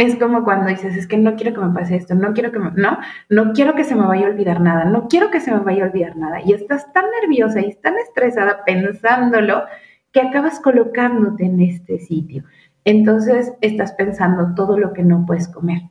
[0.00, 2.58] Es como cuando dices, es que no quiero que me pase esto, no quiero que
[2.58, 5.52] me, no, no quiero que se me vaya a olvidar nada, no quiero que se
[5.52, 6.40] me vaya a olvidar nada.
[6.42, 9.64] Y estás tan nerviosa y tan estresada pensándolo
[10.10, 12.44] que acabas colocándote en este sitio.
[12.86, 15.82] Entonces estás pensando todo lo que no puedes comer.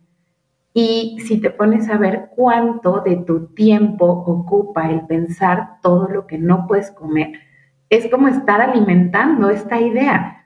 [0.73, 6.25] Y si te pones a ver cuánto de tu tiempo ocupa el pensar todo lo
[6.25, 7.33] que no puedes comer,
[7.91, 10.38] es como estar alimentando esta idea.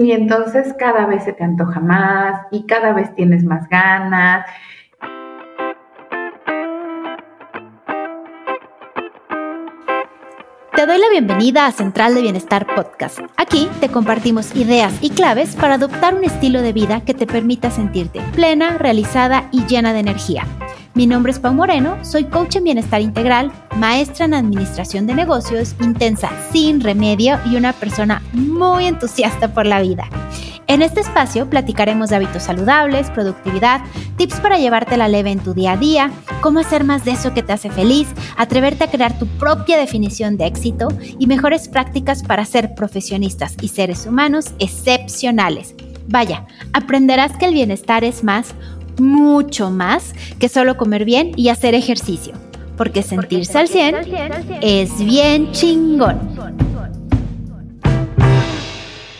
[0.00, 4.46] Y entonces cada vez se te antoja más y cada vez tienes más ganas
[10.80, 13.18] Te doy la bienvenida a Central de Bienestar Podcast.
[13.36, 17.70] Aquí te compartimos ideas y claves para adoptar un estilo de vida que te permita
[17.70, 20.46] sentirte plena, realizada y llena de energía.
[20.92, 25.76] Mi nombre es Pau Moreno, soy coach en bienestar integral, maestra en administración de negocios,
[25.80, 30.08] intensa sin remedio y una persona muy entusiasta por la vida.
[30.66, 33.82] En este espacio platicaremos de hábitos saludables, productividad,
[34.16, 37.32] tips para llevarte la leve en tu día a día, cómo hacer más de eso
[37.34, 42.24] que te hace feliz, atreverte a crear tu propia definición de éxito y mejores prácticas
[42.24, 45.74] para ser profesionistas y seres humanos excepcionales.
[46.08, 48.54] Vaya, aprenderás que el bienestar es más,
[49.00, 52.34] mucho más que solo comer bien y hacer ejercicio,
[52.76, 53.96] porque sentirse al 100
[54.60, 56.18] es bien chingón.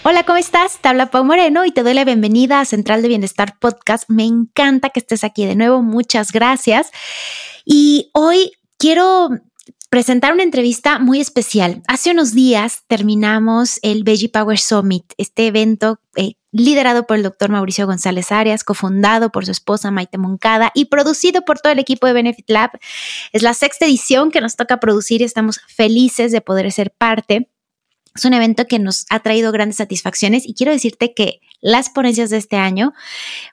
[0.03, 0.79] Hola, ¿cómo estás?
[0.81, 4.05] Te habla Pau Moreno y te doy la bienvenida a Central de Bienestar Podcast.
[4.09, 5.83] Me encanta que estés aquí de nuevo.
[5.83, 6.91] Muchas gracias.
[7.67, 9.29] Y hoy quiero
[9.91, 11.83] presentar una entrevista muy especial.
[11.87, 17.51] Hace unos días terminamos el Veggie Power Summit, este evento eh, liderado por el doctor
[17.51, 22.07] Mauricio González Arias, cofundado por su esposa Maite Moncada y producido por todo el equipo
[22.07, 22.71] de Benefit Lab.
[23.33, 27.49] Es la sexta edición que nos toca producir y estamos felices de poder ser parte.
[28.17, 32.31] Es un evento que nos ha traído grandes satisfacciones y quiero decirte que las ponencias
[32.31, 32.93] de este año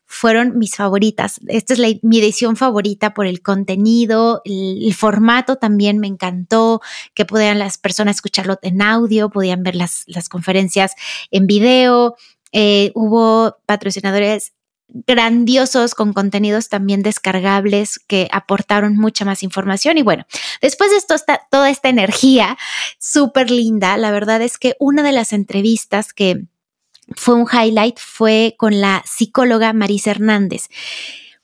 [0.06, 1.40] fueron mis favoritas.
[1.48, 6.82] Esta es mi edición favorita por el contenido, el, formato también me encantó,
[7.14, 10.94] que podían las personas escucharlo en audio, podían ver las, las conferencias
[11.30, 12.16] en video.
[12.52, 14.54] Eh, hubo patrocinadores
[14.90, 19.98] grandiosos con contenidos también descargables que aportaron mucha más información.
[19.98, 20.26] Y bueno,
[20.62, 22.58] después de esto está toda esta energía
[23.00, 23.98] súper linda.
[23.98, 26.46] La verdad es que una de las entrevistas que
[27.16, 30.68] fue un highlight fue con la psicóloga Marisa Hernández.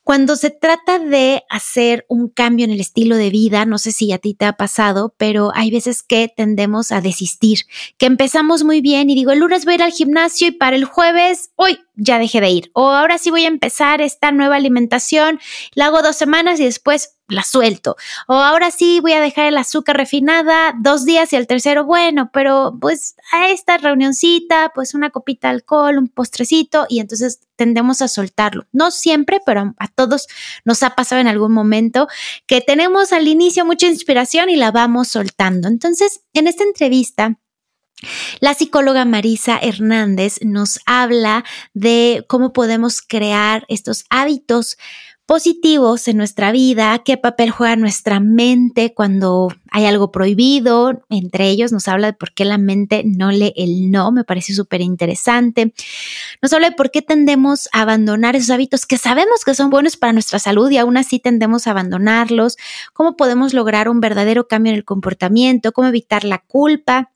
[0.04, 4.12] Cuando se trata de hacer un cambio en el estilo de vida, no sé si
[4.12, 7.60] a ti te ha pasado, pero hay veces que tendemos a desistir,
[7.96, 10.76] que empezamos muy bien y digo, el lunes voy a ir al gimnasio y para
[10.76, 12.70] el jueves, hoy ya dejé de ir.
[12.74, 15.40] O ahora sí voy a empezar esta nueva alimentación,
[15.72, 17.96] la hago dos semanas y después la suelto.
[18.28, 22.30] O ahora sí voy a dejar el azúcar refinada dos días y el tercero, bueno,
[22.32, 28.02] pero pues a esta reunioncita, pues una copita de alcohol, un postrecito y entonces tendemos
[28.02, 28.66] a soltarlo.
[28.72, 30.26] No siempre, pero a todos
[30.64, 32.08] nos ha pasado en algún momento
[32.46, 35.68] que tenemos al inicio mucha inspiración y la vamos soltando.
[35.68, 37.38] Entonces, en esta entrevista,
[38.40, 44.76] la psicóloga Marisa Hernández nos habla de cómo podemos crear estos hábitos
[45.26, 51.02] positivos en nuestra vida, qué papel juega nuestra mente cuando hay algo prohibido.
[51.08, 54.52] Entre ellos nos habla de por qué la mente no lee el no, me parece
[54.52, 55.72] súper interesante.
[56.42, 59.96] Nos habla de por qué tendemos a abandonar esos hábitos que sabemos que son buenos
[59.96, 62.56] para nuestra salud y aún así tendemos a abandonarlos,
[62.92, 67.12] cómo podemos lograr un verdadero cambio en el comportamiento, cómo evitar la culpa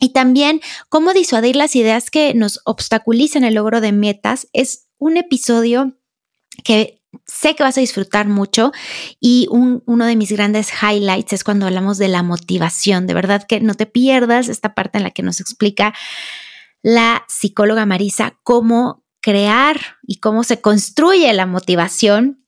[0.00, 4.48] y también cómo disuadir las ideas que nos obstaculizan el logro de metas.
[4.52, 5.92] Es un episodio
[6.62, 8.72] que sé que vas a disfrutar mucho
[9.20, 13.06] y uno de mis grandes highlights es cuando hablamos de la motivación.
[13.06, 15.94] De verdad que no te pierdas esta parte en la que nos explica
[16.82, 22.44] la psicóloga Marisa cómo crear y cómo se construye la motivación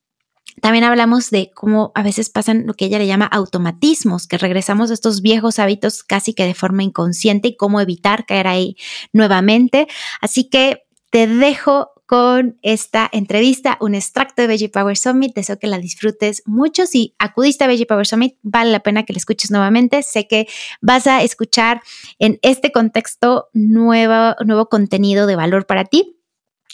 [0.60, 4.90] también hablamos de cómo a veces pasan lo que ella le llama automatismos, que regresamos
[4.90, 8.76] a estos viejos hábitos casi que de forma inconsciente y cómo evitar caer ahí
[9.12, 9.86] nuevamente.
[10.20, 15.34] Así que te dejo con esta entrevista, un extracto de Veggie Power Summit.
[15.34, 16.86] Deseo que la disfrutes mucho.
[16.86, 20.02] Si acudiste a Veggie Power Summit, vale la pena que la escuches nuevamente.
[20.02, 20.46] Sé que
[20.80, 21.82] vas a escuchar
[22.18, 26.16] en este contexto nuevo, nuevo contenido de valor para ti.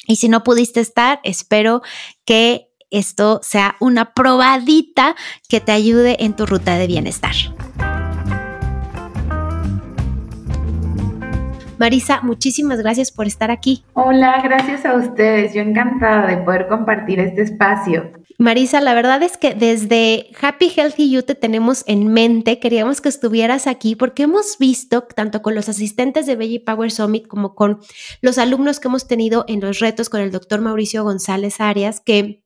[0.07, 1.83] Y si no pudiste estar, espero
[2.25, 5.17] que esto sea una probadita
[5.49, 7.35] que te ayude en tu ruta de bienestar.
[11.83, 13.85] Marisa, muchísimas gracias por estar aquí.
[13.95, 15.53] Hola, gracias a ustedes.
[15.53, 18.13] Yo encantada de poder compartir este espacio.
[18.39, 23.09] Marisa, la verdad es que desde Happy Healthy You te tenemos en mente, queríamos que
[23.09, 27.81] estuvieras aquí porque hemos visto, tanto con los asistentes de Belly Power Summit como con
[28.21, 32.42] los alumnos que hemos tenido en los retos con el doctor Mauricio González Arias, que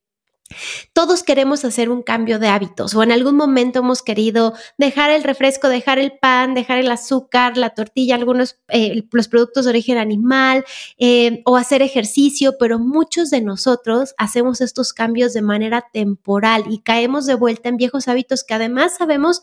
[0.92, 5.24] todos queremos hacer un cambio de hábitos o en algún momento hemos querido dejar el
[5.24, 9.98] refresco, dejar el pan, dejar el azúcar, la tortilla, algunos eh, los productos de origen
[9.98, 10.64] animal
[10.98, 16.78] eh, o hacer ejercicio, pero muchos de nosotros hacemos estos cambios de manera temporal y
[16.80, 19.42] caemos de vuelta en viejos hábitos que además sabemos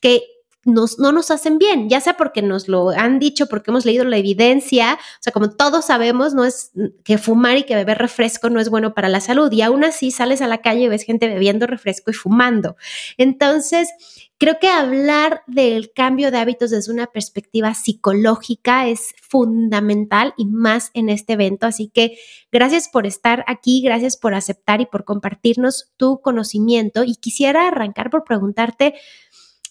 [0.00, 0.22] que
[0.64, 4.16] no nos hacen bien, ya sea porque nos lo han dicho, porque hemos leído la
[4.16, 6.72] evidencia, o sea, como todos sabemos, no es
[7.04, 10.10] que fumar y que beber refresco no es bueno para la salud y aún así
[10.10, 12.76] sales a la calle y ves gente bebiendo refresco y fumando.
[13.18, 13.90] Entonces,
[14.38, 20.90] creo que hablar del cambio de hábitos desde una perspectiva psicológica es fundamental y más
[20.94, 22.18] en este evento, así que
[22.50, 28.10] gracias por estar aquí, gracias por aceptar y por compartirnos tu conocimiento y quisiera arrancar
[28.10, 28.94] por preguntarte,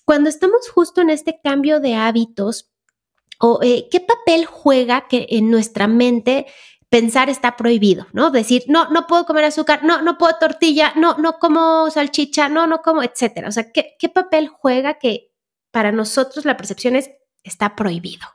[0.05, 2.71] cuando estamos justo en este cambio de hábitos,
[3.39, 6.45] o, eh, ¿qué papel juega que en nuestra mente
[6.93, 8.29] pensar está prohibido, ¿no?
[8.29, 12.67] Decir, no, no puedo comer azúcar, no, no puedo tortilla, no, no como salchicha, no,
[12.67, 13.47] no como, etcétera.
[13.47, 15.31] O sea, ¿qué, papel juega que
[15.71, 17.09] para nosotros la percepción es
[17.43, 18.27] está prohibido?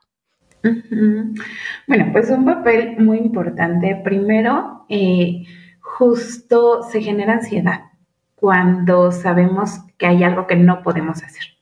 [1.87, 4.01] Bueno, pues un papel muy importante.
[4.03, 5.45] Primero, eh,
[5.81, 7.83] justo se genera ansiedad
[8.35, 11.58] cuando sabemos que hay algo que no podemos hacer.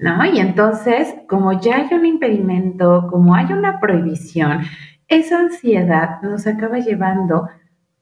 [0.00, 0.24] ¿No?
[0.24, 4.62] Y entonces, como ya hay un impedimento, como hay una prohibición,
[5.08, 7.48] esa ansiedad nos acaba llevando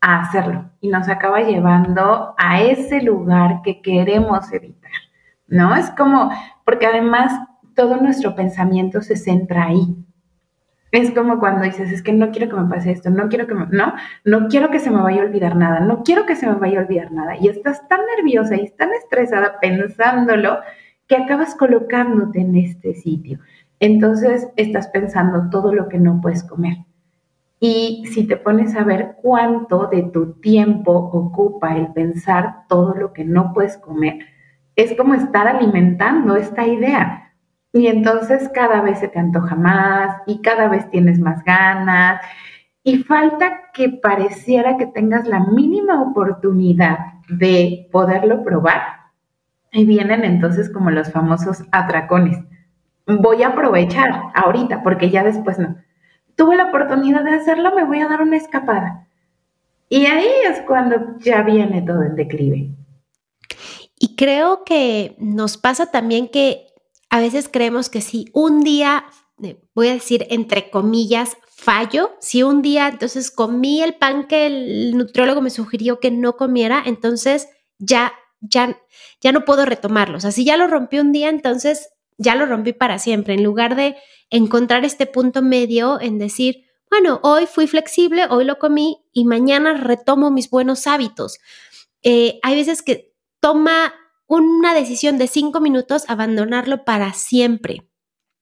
[0.01, 4.93] a hacerlo y nos acaba llevando a ese lugar que queremos evitar,
[5.49, 5.75] ¿no?
[5.75, 6.31] Es como,
[6.65, 7.33] porque además
[7.75, 9.97] todo nuestro pensamiento se centra ahí.
[10.93, 13.55] Es como cuando dices, es que no quiero que me pase esto, no quiero que
[13.55, 13.93] me, no,
[14.25, 16.79] no quiero que se me vaya a olvidar nada, no quiero que se me vaya
[16.79, 17.37] a olvidar nada.
[17.37, 20.61] Y estás tan nerviosa y tan estresada pensándolo
[21.09, 23.41] que acabas colocándote en este sitio.
[23.81, 26.77] Entonces estás pensando todo lo que no puedes comer.
[27.61, 33.13] Y si te pones a ver cuánto de tu tiempo ocupa el pensar todo lo
[33.13, 34.19] que no puedes comer,
[34.77, 37.35] es como estar alimentando esta idea.
[37.73, 42.21] Y entonces cada vez se te antoja más y cada vez tienes más ganas.
[42.85, 48.98] Y falta que pareciera que tengas la mínima oportunidad de poderlo probar
[49.73, 52.39] y vienen entonces como los famosos atracones.
[53.07, 55.77] Voy a aprovechar ahorita porque ya después no.
[56.37, 59.07] Tuve la oportunidad de hacerlo, me voy a dar una escapada.
[59.89, 62.71] Y ahí es cuando ya viene todo el declive.
[63.99, 66.67] Y creo que nos pasa también que
[67.11, 69.05] a veces creemos que si un día,
[69.43, 74.47] eh, voy a decir entre comillas, fallo, si un día entonces comí el pan que
[74.47, 77.49] el nutriólogo me sugirió que no comiera, entonces
[77.79, 78.79] ya ya,
[79.21, 80.19] ya no puedo retomarlo.
[80.19, 83.45] O sea, si ya lo rompí un día, entonces ya lo rompí para siempre, en
[83.45, 83.97] lugar de
[84.31, 89.75] encontrar este punto medio en decir, bueno, hoy fui flexible, hoy lo comí y mañana
[89.75, 91.39] retomo mis buenos hábitos.
[92.03, 93.95] Eh, hay veces que toma
[94.27, 97.89] una decisión de cinco minutos abandonarlo para siempre.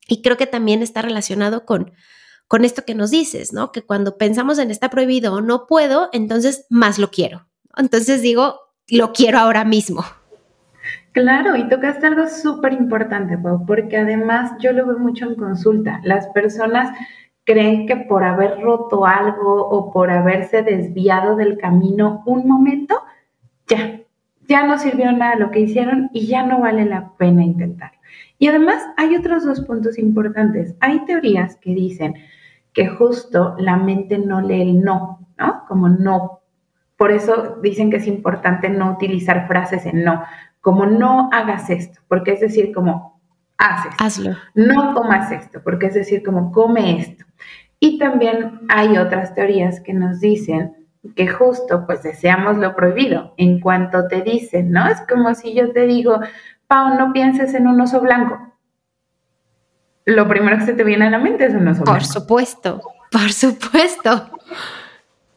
[0.09, 1.93] Y creo que también está relacionado con,
[2.49, 3.73] con esto que nos dices, ¿no?
[3.73, 7.49] Que cuando pensamos en está prohibido o no puedo, entonces más lo quiero.
[7.77, 10.05] Entonces digo, lo quiero ahora mismo.
[11.13, 16.01] Claro, y tocaste algo súper importante, Pau, porque además yo lo veo mucho en consulta.
[16.05, 16.97] Las personas
[17.45, 23.01] creen que por haber roto algo o por haberse desviado del camino un momento,
[23.67, 24.01] ya,
[24.47, 27.99] ya no sirvió nada lo que hicieron y ya no vale la pena intentarlo.
[28.39, 30.75] Y además hay otros dos puntos importantes.
[30.81, 32.15] Hay teorías que dicen
[32.75, 35.65] que justo la mente no lee el no, ¿no?
[35.67, 36.41] Como no
[36.97, 40.25] por eso dicen que es importante no utilizar frases en no,
[40.61, 43.21] como no hagas esto, porque es decir, como
[43.59, 43.93] haces.
[43.99, 44.37] Hazlo.
[44.55, 47.25] No comas esto, porque es decir, como come esto.
[47.79, 50.75] Y también hay otras teorías que nos dicen
[51.15, 54.89] que justo pues deseamos lo prohibido en cuanto te dicen, ¿no?
[54.89, 56.21] Es como si yo te digo,
[56.67, 58.39] Pau, no pienses en un oso blanco.
[60.05, 61.93] Lo primero que se te viene a la mente es un oso blanco.
[61.93, 62.81] Por supuesto,
[63.13, 64.31] por supuesto.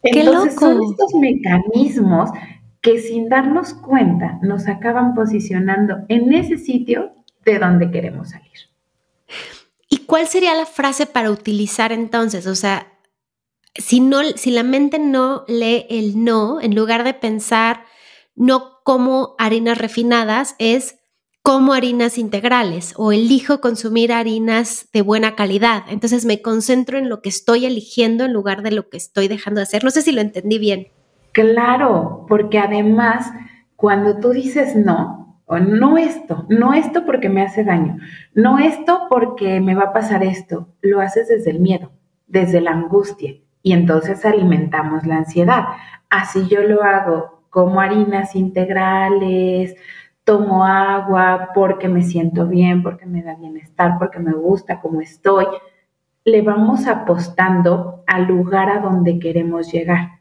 [0.03, 2.29] Entonces son estos mecanismos
[2.81, 7.13] que sin darnos cuenta nos acaban posicionando en ese sitio
[7.43, 8.47] de donde queremos salir.
[9.89, 12.47] ¿Y cuál sería la frase para utilizar entonces?
[12.47, 12.87] O sea,
[13.75, 17.83] si, no, si la mente no lee el no, en lugar de pensar
[18.35, 20.98] no como harinas refinadas, es
[21.41, 25.84] como harinas integrales o elijo consumir harinas de buena calidad.
[25.89, 29.60] Entonces me concentro en lo que estoy eligiendo en lugar de lo que estoy dejando
[29.60, 29.84] de hacer.
[29.84, 30.89] No sé si lo entendí bien.
[31.31, 33.31] Claro, porque además
[33.75, 37.98] cuando tú dices no, o no esto, no esto porque me hace daño,
[38.34, 41.91] no esto porque me va a pasar esto, lo haces desde el miedo,
[42.27, 45.63] desde la angustia y entonces alimentamos la ansiedad.
[46.10, 49.75] Así yo lo hago como harinas integrales,
[50.29, 55.48] tomo agua porque me siento bien, porque me da bienestar, porque me gusta como estoy,
[56.24, 60.19] le vamos apostando al lugar a donde queremos llegar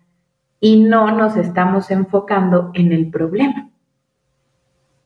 [0.60, 3.70] y no nos estamos enfocando en el problema.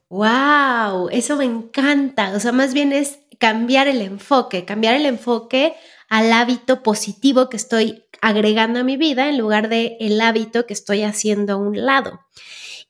[0.08, 1.08] ¡Wow!
[1.10, 2.30] Eso me encanta.
[2.36, 5.74] O sea, más bien es cambiar el enfoque, cambiar el enfoque
[6.08, 10.74] al hábito positivo que estoy agregando a mi vida en lugar de el hábito que
[10.74, 12.20] estoy haciendo a un lado.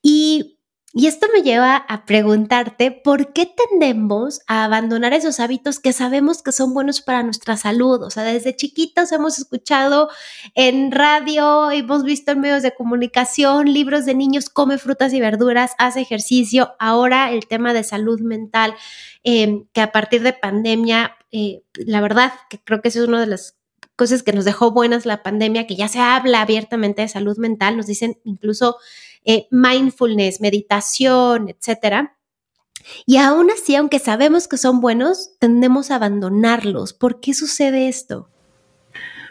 [0.02, 0.51] Y
[0.94, 6.42] y esto me lleva a preguntarte por qué tendemos a abandonar esos hábitos que sabemos
[6.42, 8.02] que son buenos para nuestra salud.
[8.02, 10.10] O sea, desde chiquitos hemos escuchado
[10.54, 15.72] en radio, hemos visto en medios de comunicación, libros de niños, come frutas y verduras,
[15.78, 16.74] hace ejercicio.
[16.78, 18.74] Ahora el tema de salud mental,
[19.22, 23.20] em, que a partir de pandemia, eh, la verdad que creo que eso es una
[23.20, 23.56] de las
[23.96, 27.76] cosas que nos dejó buenas la pandemia, que ya se habla abiertamente de salud mental,
[27.76, 28.76] nos dicen incluso
[29.24, 32.16] eh, mindfulness, meditación, etcétera.
[33.06, 36.92] Y aún así, aunque sabemos que son buenos, tendemos a abandonarlos.
[36.92, 38.28] ¿Por qué sucede esto?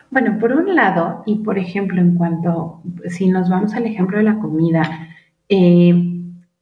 [0.10, 4.24] Bueno, por un lado, y por ejemplo, en cuanto, si nos vamos al ejemplo de
[4.24, 5.10] la comida,
[5.48, 5.94] eh,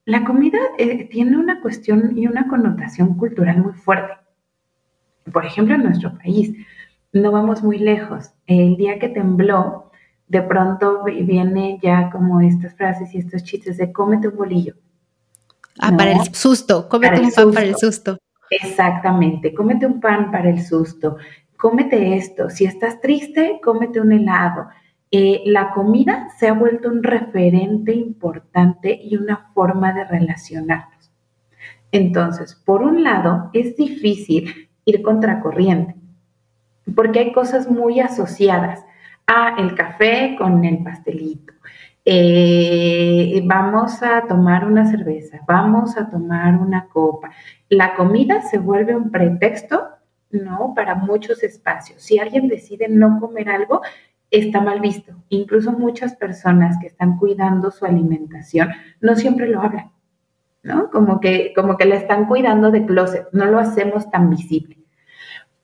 [0.05, 4.13] la comida eh, tiene una cuestión y una connotación cultural muy fuerte.
[5.31, 6.55] Por ejemplo, en nuestro país,
[7.13, 8.31] no vamos muy lejos.
[8.45, 9.88] El día que tembló,
[10.29, 14.75] de pronto viene ya como estas frases y estos chistes de cómete un bolillo.
[15.79, 18.17] Ah, para el susto, cómete un pan para el susto.
[18.49, 21.17] Exactamente, cómete un pan para el susto,
[21.57, 24.67] cómete esto, si estás triste, cómete un helado.
[25.11, 31.11] Eh, la comida se ha vuelto un referente importante y una forma de relacionarnos.
[31.91, 35.95] Entonces, por un lado, es difícil ir contracorriente,
[36.95, 38.83] porque hay cosas muy asociadas
[39.29, 41.53] ah, el café con el pastelito.
[42.03, 47.29] Eh, vamos a tomar una cerveza, vamos a tomar una copa.
[47.69, 49.89] La comida se vuelve un pretexto,
[50.31, 50.73] ¿no?
[50.75, 52.01] Para muchos espacios.
[52.01, 53.81] Si alguien decide no comer algo,
[54.31, 55.13] está mal visto.
[55.29, 58.69] Incluso muchas personas que están cuidando su alimentación
[59.01, 59.91] no siempre lo hablan,
[60.63, 60.89] ¿no?
[60.89, 64.78] Como que, como que la están cuidando de closet, no lo hacemos tan visible.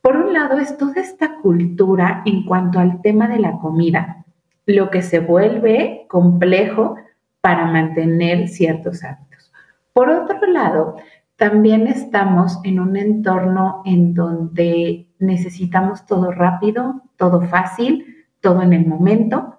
[0.05, 4.23] Por un lado es toda esta cultura en cuanto al tema de la comida,
[4.67, 6.97] lo que se vuelve complejo
[7.41, 9.51] para mantener ciertos hábitos.
[9.93, 10.97] Por otro lado,
[11.37, 18.85] también estamos en un entorno en donde necesitamos todo rápido, todo fácil, todo en el
[18.85, 19.54] momento.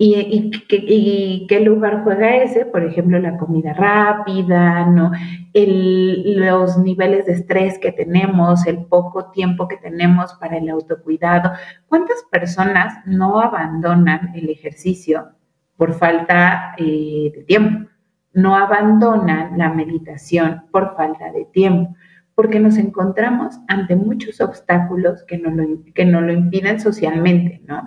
[0.00, 2.64] ¿Y, qué lugar juega ese?
[2.66, 5.10] Por ejemplo, la comida rápida, ¿no?
[5.52, 11.50] los niveles de estrés que tenemos, el poco tiempo que tenemos para el autocuidado.
[11.88, 15.30] ¿Cuántas personas no abandonan el ejercicio
[15.76, 17.90] por falta eh, de tiempo?
[18.32, 21.96] No abandonan la meditación por falta de tiempo,
[22.36, 27.84] porque nos encontramos ante muchos obstáculos que nos lo, que nos lo impiden socialmente, ¿no?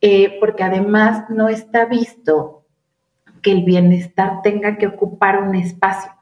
[0.00, 2.64] Eh, porque además no está visto
[3.42, 6.12] que el bienestar tenga que ocupar un espacio.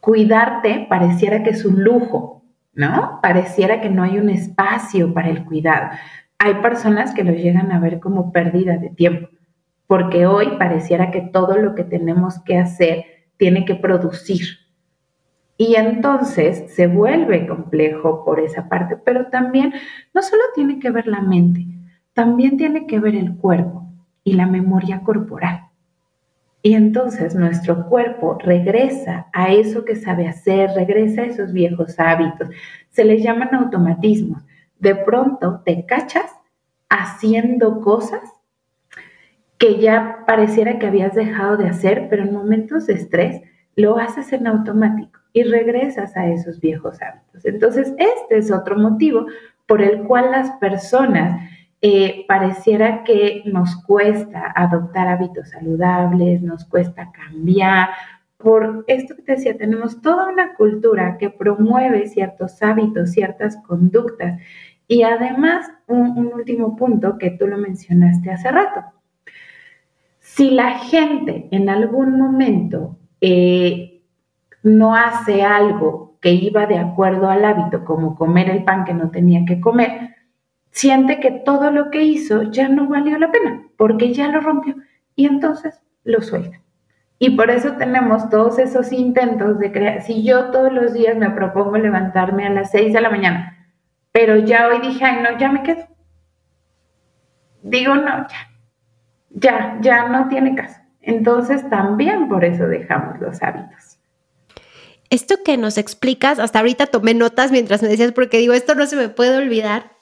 [0.00, 2.42] Cuidarte pareciera que es un lujo,
[2.74, 3.20] ¿no?
[3.22, 5.90] Pareciera que no hay un espacio para el cuidado.
[6.38, 9.28] Hay personas que lo llegan a ver como pérdida de tiempo,
[9.86, 13.04] porque hoy pareciera que todo lo que tenemos que hacer
[13.36, 14.58] tiene que producir.
[15.56, 19.72] Y entonces se vuelve complejo por esa parte, pero también
[20.12, 21.66] no solo tiene que ver la mente,
[22.12, 23.86] también tiene que ver el cuerpo
[24.24, 25.68] y la memoria corporal.
[26.62, 32.48] Y entonces nuestro cuerpo regresa a eso que sabe hacer, regresa a esos viejos hábitos.
[32.90, 34.44] Se les llaman automatismos.
[34.78, 36.30] De pronto te cachas
[36.88, 38.20] haciendo cosas
[39.58, 43.42] que ya pareciera que habías dejado de hacer, pero en momentos de estrés
[43.74, 47.44] lo haces en automático y regresas a esos viejos hábitos.
[47.44, 49.26] Entonces, este es otro motivo
[49.66, 51.48] por el cual las personas
[51.84, 57.88] eh, pareciera que nos cuesta adoptar hábitos saludables, nos cuesta cambiar.
[58.36, 64.40] Por esto que te decía, tenemos toda una cultura que promueve ciertos hábitos, ciertas conductas.
[64.86, 68.84] Y además, un, último punto que tú lo mencionaste hace rato.
[70.20, 74.02] Si la gente en algún momento eh,
[74.62, 79.10] no hace algo que iba de acuerdo al hábito, como comer el pan que no
[79.10, 80.12] tenía que comer,
[80.72, 84.74] siente que todo lo que hizo ya no valió la pena, porque ya lo rompió
[85.14, 86.60] y entonces lo suelta.
[87.18, 90.02] Y por eso tenemos todos esos intentos de crear.
[90.02, 93.70] Si yo todos los días me propongo levantarme a las 6 de la mañana,
[94.10, 95.86] pero ya hoy dije, ay, no, ya me quedo.
[97.62, 98.50] Digo, no, ya,
[99.30, 100.80] ya, ya no tiene caso.
[101.00, 103.98] Entonces también por eso dejamos los hábitos.
[105.10, 108.86] Esto que nos explicas, hasta ahorita tomé notas mientras me decías, porque digo, esto no
[108.86, 109.92] se me puede olvidar,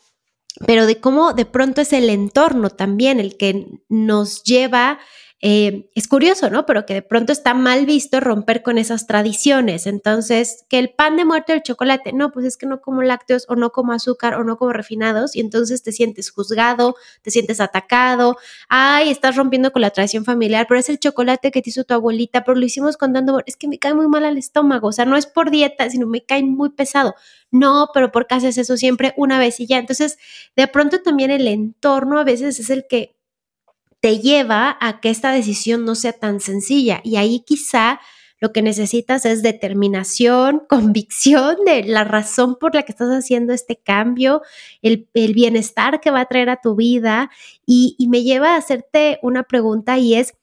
[0.66, 4.98] pero de cómo de pronto es el entorno también el que nos lleva
[5.42, 6.66] eh, es curioso, ¿no?
[6.66, 9.86] Pero que de pronto está mal visto romper con esas tradiciones.
[9.86, 13.46] Entonces, que el pan de muerte el chocolate, no, pues es que no como lácteos
[13.48, 17.60] o no como azúcar o no como refinados y entonces te sientes juzgado, te sientes
[17.60, 18.36] atacado,
[18.68, 21.94] ay, estás rompiendo con la tradición familiar, pero es el chocolate que te hizo tu
[21.94, 25.06] abuelita, pero lo hicimos contando, es que me cae muy mal al estómago, o sea,
[25.06, 27.14] no es por dieta, sino me cae muy pesado.
[27.50, 29.78] No, pero ¿por qué haces eso siempre una vez y ya?
[29.78, 30.18] Entonces,
[30.54, 33.16] de pronto también el entorno a veces es el que
[34.00, 37.00] te lleva a que esta decisión no sea tan sencilla.
[37.04, 38.00] Y ahí quizá
[38.40, 43.76] lo que necesitas es determinación, convicción de la razón por la que estás haciendo este
[43.76, 44.42] cambio,
[44.82, 47.30] el, bienestar que va a traer a tu vida.
[47.66, 50.34] Y, y me lleva a hacerte una pregunta y es,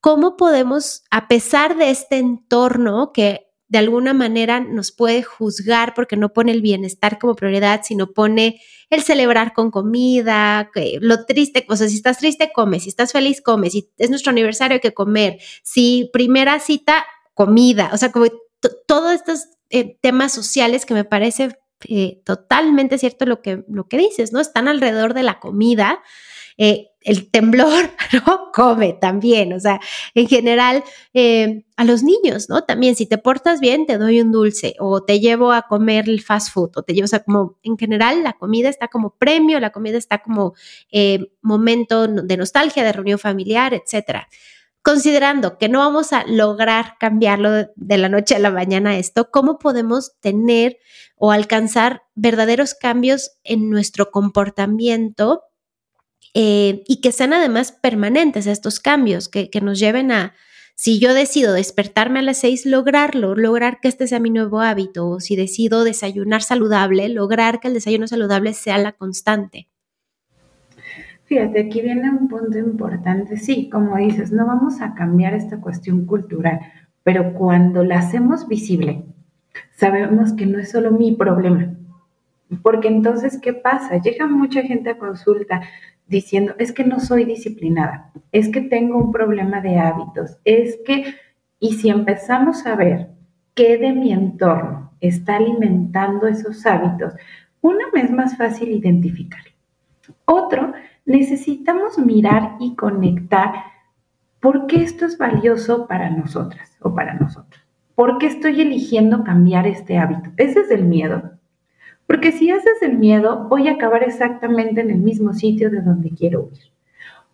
[0.00, 6.16] ¿cómo podemos, a pesar de este entorno que de alguna manera nos puede juzgar porque
[6.16, 8.60] no pone el bienestar como prioridad, sino pone
[8.90, 10.70] el celebrar con comida,
[11.00, 14.30] lo triste, o sea, si estás triste, come, si estás feliz, come, si es nuestro
[14.30, 18.26] aniversario hay que comer, si primera cita, comida, o sea, como
[18.86, 21.58] todos estos eh, temas sociales que me parece
[21.88, 24.40] eh, totalmente cierto lo que, lo que dices, ¿no?
[24.40, 26.02] Están alrededor de la comida
[26.56, 28.50] eh, el temblor, ¿no?
[28.52, 29.80] Come también, o sea,
[30.14, 30.82] en general,
[31.14, 32.64] eh, a los niños, ¿no?
[32.64, 36.22] También, si te portas bien, te doy un dulce o te llevo a comer el
[36.22, 39.60] fast food o te llevo, o sea, como en general, la comida está como premio,
[39.60, 40.54] la comida está como
[40.90, 44.28] eh, momento de nostalgia, de reunión familiar, etcétera.
[44.82, 49.58] Considerando que no vamos a lograr cambiarlo de la noche a la mañana esto, ¿cómo
[49.58, 50.78] podemos tener
[51.16, 55.42] o alcanzar verdaderos cambios en nuestro comportamiento
[56.40, 60.34] eh, y que sean además permanentes estos cambios, que, nos lleven a,
[60.76, 65.08] si yo decido despertarme a las seis, lograrlo, lograr que este sea mi nuevo hábito,
[65.08, 69.66] o si decido desayunar saludable, lograr que el desayuno saludable sea la constante.
[71.24, 73.36] Fíjate, aquí viene un punto importante.
[73.36, 76.60] Sí, como dices, no vamos a cambiar esta cuestión cultural,
[77.02, 79.02] pero cuando la hacemos visible,
[79.74, 81.77] sabemos que no es solo mi problema.
[82.62, 84.00] Porque entonces, ¿qué pasa?
[84.00, 85.62] Llega mucha gente a consulta,
[86.06, 91.14] diciendo, es que no soy disciplinada, es que tengo un problema de hábitos, es que,
[91.60, 93.10] y si empezamos a ver
[93.54, 97.12] qué de mi entorno está alimentando esos hábitos,
[97.60, 99.42] una es más fácil identificar.
[100.24, 100.72] Otro,
[101.04, 103.52] necesitamos mirar y conectar
[104.40, 107.62] por qué esto es valioso para nosotras o para nosotros.
[107.94, 110.30] ¿Por qué estoy eligiendo cambiar este hábito?
[110.36, 111.37] Ese es el miedo.
[112.08, 116.08] Porque si haces el miedo, voy a acabar exactamente en el mismo sitio de donde
[116.10, 116.72] quiero huir.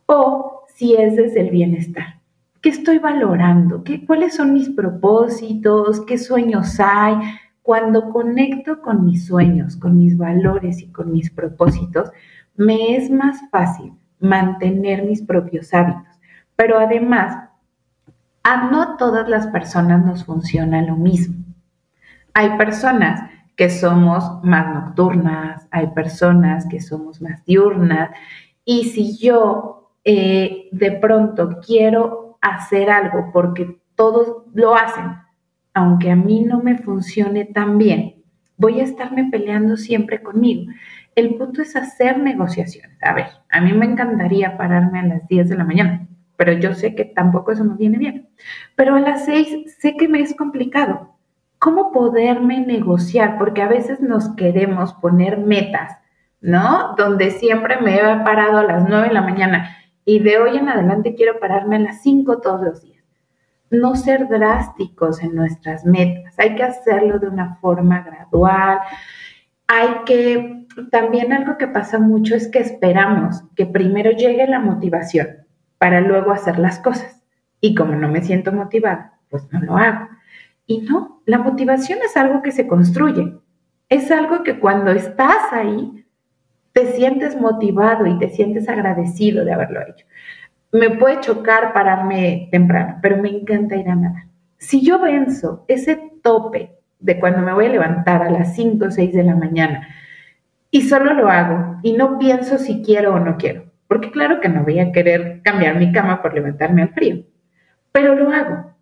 [0.06, 2.18] O si es desde el bienestar.
[2.60, 3.84] ¿Qué estoy valorando?
[3.84, 6.04] ¿Qué, ¿Cuáles son mis propósitos?
[6.04, 7.14] ¿Qué sueños hay?
[7.62, 12.10] Cuando conecto con mis sueños, con mis valores y con mis propósitos,
[12.56, 16.18] me es más fácil mantener mis propios hábitos.
[16.56, 17.48] Pero además,
[18.42, 21.37] a no todas las personas nos funciona lo mismo.
[22.32, 28.10] Hay personas que somos más nocturnas, hay personas que somos más diurnas.
[28.64, 35.16] Y si yo eh, de pronto quiero hacer algo porque todos lo hacen,
[35.72, 38.22] aunque a mí no me funcione tan bien,
[38.56, 40.70] voy a estarme peleando siempre conmigo.
[41.14, 42.98] El punto es hacer negociaciones.
[43.02, 46.74] A ver, a mí me encantaría pararme a las 10 de la mañana, pero yo
[46.74, 48.28] sé que tampoco eso me viene bien.
[48.74, 51.13] Pero a las 6 sé que me es complicado
[51.64, 53.38] ¿cómo poderme negociar?
[53.38, 55.96] Porque a veces nos queremos poner metas,
[56.42, 56.94] ¿no?
[56.98, 59.74] Donde siempre me he parado a las 9 de la mañana
[60.05, 63.03] y de hoy en adelante quiero pararme a las 5 todos los días.
[63.70, 68.81] No ser drásticos en nuestras metas, hay que hacerlo de una forma gradual.
[69.66, 75.46] Hay que, también algo que pasa mucho es que esperamos que primero llegue la motivación
[75.79, 77.24] para luego hacer las cosas.
[77.59, 80.13] Y como no me siento motivada, pues no lo hago.
[80.66, 83.35] Y no, la motivación es algo que se construye.
[83.88, 86.05] Es algo que cuando estás ahí,
[86.72, 90.07] te sientes motivado y te sientes agradecido de haberlo hecho.
[90.72, 94.24] Me puede chocar pararme temprano, pero me encanta ir a nadar.
[94.57, 98.90] Si yo venzo ese tope de cuando me voy a levantar a las 5 o
[98.90, 99.87] 6 de la mañana
[100.70, 104.48] y solo lo hago y no pienso si quiero o no quiero, porque claro que
[104.48, 107.24] no voy a querer cambiar mi cama por levantarme al frío,
[107.92, 108.73] pero lo hago.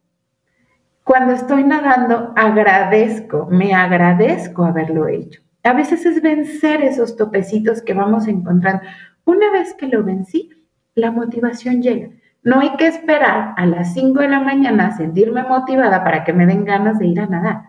[1.04, 5.42] Cuando estoy nadando, agradezco, me agradezco haberlo hecho.
[5.64, 8.82] A veces es vencer esos topecitos que vamos encontrando.
[9.24, 10.50] Una vez que lo vencí,
[10.94, 12.10] la motivación llega.
[12.42, 16.32] No hay que esperar a las 5 de la mañana a sentirme motivada para que
[16.32, 17.62] me den ganas de ir a nadar.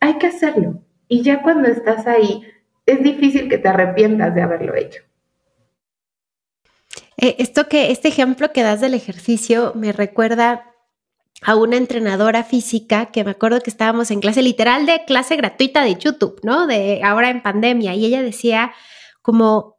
[0.00, 0.80] Hay que hacerlo.
[1.08, 2.42] Y ya cuando estás ahí,
[2.86, 5.02] es difícil que te arrepientas de haberlo hecho.
[7.16, 10.64] Eh, esto que, este ejemplo que das del ejercicio me recuerda
[11.42, 15.82] a una entrenadora física que me acuerdo que estábamos en clase literal de clase gratuita
[15.82, 16.66] de YouTube, ¿no?
[16.66, 17.94] De ahora en pandemia.
[17.94, 18.72] Y ella decía
[19.22, 19.76] como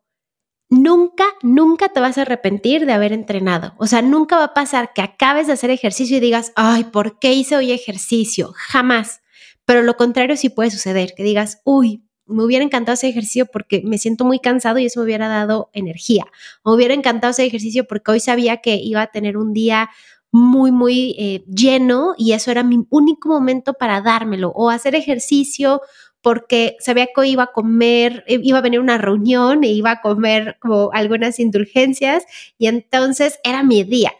[0.69, 3.73] nunca, nunca te vas a arrepentir de haber entrenado.
[3.77, 7.19] O sea, nunca va a pasar que acabes de hacer ejercicio y digas, ay, ¿por
[7.19, 8.53] qué hice hoy ejercicio?
[8.55, 9.21] Jamás.
[9.65, 13.81] Pero lo contrario sí puede suceder, que digas, uy, me hubiera encantado hacer ejercicio porque
[13.85, 16.25] me siento muy cansado y eso me hubiera dado energía.
[16.65, 19.89] me hubiera encantado hacer ejercicio porque hoy sabía que iba a tener un día
[20.37, 24.51] muy, muy eh, lleno y eso era mi único momento para dármelo.
[24.55, 25.81] O hacer ejercicio
[26.21, 30.01] porque sabía que iba a comer, eh, iba a venir una reunión e iba a
[30.01, 30.57] comer
[30.93, 32.25] algunas indulgencias
[32.57, 34.13] y entonces era mi día.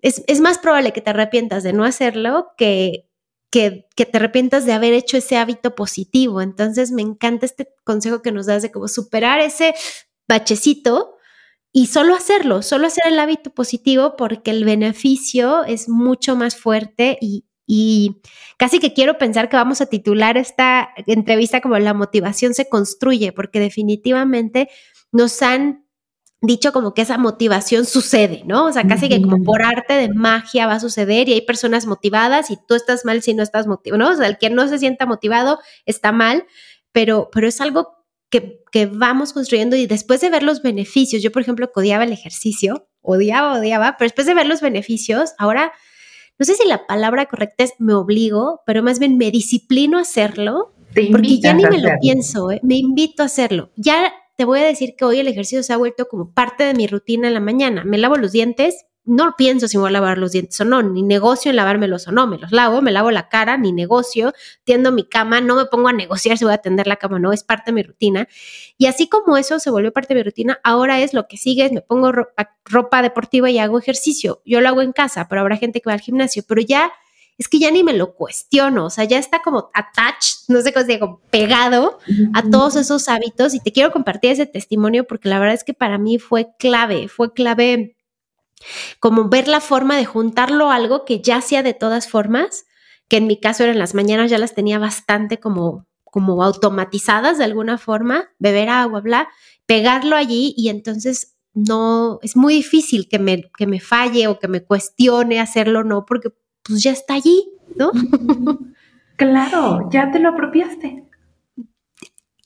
[0.00, 3.06] Es, es más probable que te arrepientas de no hacerlo que,
[3.50, 6.42] que, que, te arrepientas de haber hecho ese hábito positivo.
[6.42, 9.74] Entonces me encanta este consejo que nos das de cómo superar ese
[10.28, 11.16] bachecito
[11.72, 17.16] y solo hacerlo, solo hacer el hábito positivo porque el beneficio es mucho más fuerte
[17.20, 18.20] y, y
[18.58, 23.32] casi que quiero pensar que vamos a titular esta entrevista como la motivación se construye,
[23.32, 24.68] porque definitivamente
[25.12, 25.86] nos han
[26.42, 28.66] dicho como que esa motivación sucede, ¿no?
[28.66, 31.86] O sea, casi que como por arte de magia va a suceder y hay personas
[31.86, 34.10] motivadas y tú estás mal si no estás motivado, ¿no?
[34.10, 36.44] O sea, el que no se sienta motivado está mal,
[36.90, 38.01] pero, pero es algo
[38.32, 42.12] que, que vamos construyendo y después de ver los beneficios, yo por ejemplo odiaba el
[42.12, 45.72] ejercicio, odiaba, odiaba, pero después de ver los beneficios, ahora
[46.38, 50.00] no sé si la palabra correcta es me obligo, pero más bien me disciplino a
[50.00, 50.74] hacerlo,
[51.12, 52.58] porque ya ni me lo pienso, ¿eh?
[52.62, 53.70] me invito a hacerlo.
[53.76, 56.72] Ya te voy a decir que hoy el ejercicio se ha vuelto como parte de
[56.72, 57.84] mi rutina en la mañana.
[57.84, 61.02] Me lavo los dientes, no pienso si voy a lavar los dientes o no, ni
[61.02, 64.32] negocio en lavármelos o no, me los lavo, me lavo la cara, ni negocio,
[64.64, 67.18] tiendo mi cama, no me pongo a negociar si voy a atender la cama o
[67.18, 68.28] no, es parte de mi rutina.
[68.78, 71.64] Y así como eso se volvió parte de mi rutina, ahora es lo que sigue,
[71.64, 72.12] es me pongo
[72.64, 74.40] ropa, deportiva y hago ejercicio.
[74.44, 76.92] Yo lo hago en casa, pero habrá gente que va al gimnasio, pero ya
[77.38, 80.72] es que ya ni me lo cuestiono, o sea, ya está como attached, no sé
[80.72, 81.98] cómo se diga, pegado
[82.34, 85.74] a todos esos hábitos y te quiero compartir ese testimonio porque la verdad es que
[85.74, 87.96] para mí fue clave, fue clave
[89.00, 92.66] como ver la forma de juntarlo a algo que ya hacía de todas formas,
[93.08, 97.44] que en mi caso eran las mañanas, ya las tenía bastante como, como automatizadas de
[97.44, 99.28] alguna forma, beber agua, bla,
[99.66, 104.48] pegarlo allí y entonces no, es muy difícil que me, que me falle o que
[104.48, 106.30] me cuestione hacerlo o no, porque
[106.62, 107.44] pues ya está allí,
[107.76, 107.90] ¿no?
[109.14, 111.04] Claro, ya te lo apropiaste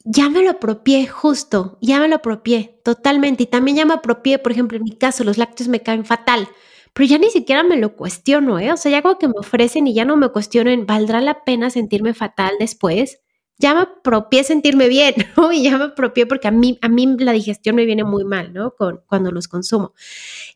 [0.08, 3.42] ya me lo apropié justo, ya me lo apropié totalmente.
[3.42, 6.48] Y también ya me apropié, por ejemplo, en mi caso, los lácteos me caen fatal,
[6.94, 8.72] pero ya ni siquiera me lo cuestiono, ¿eh?
[8.72, 11.70] O sea, ya algo que me ofrecen y ya no me cuestionen, ¿valdrá la pena
[11.70, 13.20] sentirme fatal después?
[13.58, 15.52] Ya me apropié sentirme bien, ¿no?
[15.52, 18.52] Y ya me apropié porque a mí, a mí la digestión me viene muy mal,
[18.52, 18.74] ¿no?
[18.76, 19.92] Con, cuando los consumo.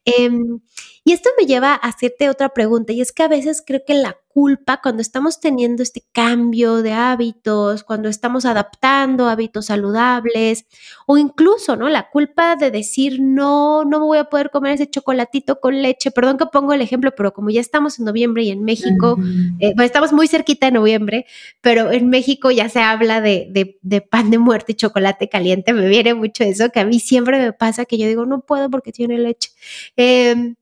[0.05, 0.61] Em,
[1.05, 3.95] y esto me lleva a hacerte otra pregunta, y es que a veces creo que
[3.95, 10.67] la culpa cuando estamos teniendo este cambio de hábitos, cuando estamos adaptando hábitos saludables,
[11.07, 11.89] o incluso, ¿no?
[11.89, 16.13] La culpa de decir, no, no me voy a poder comer ese chocolatito con leche.
[16.13, 19.19] Perdón que pongo el ejemplo, pero como ya estamos en noviembre y en México,
[19.59, 21.27] eh, estamos muy cerquita de noviembre,
[21.61, 25.73] pero en México ya se habla de, de, pan de muerte y chocolate caliente.
[25.73, 28.71] Me viene mucho eso, que a mí siempre me pasa que yo digo, no puedo
[28.71, 29.51] porque tiene leche.
[29.97, 30.55] Eh,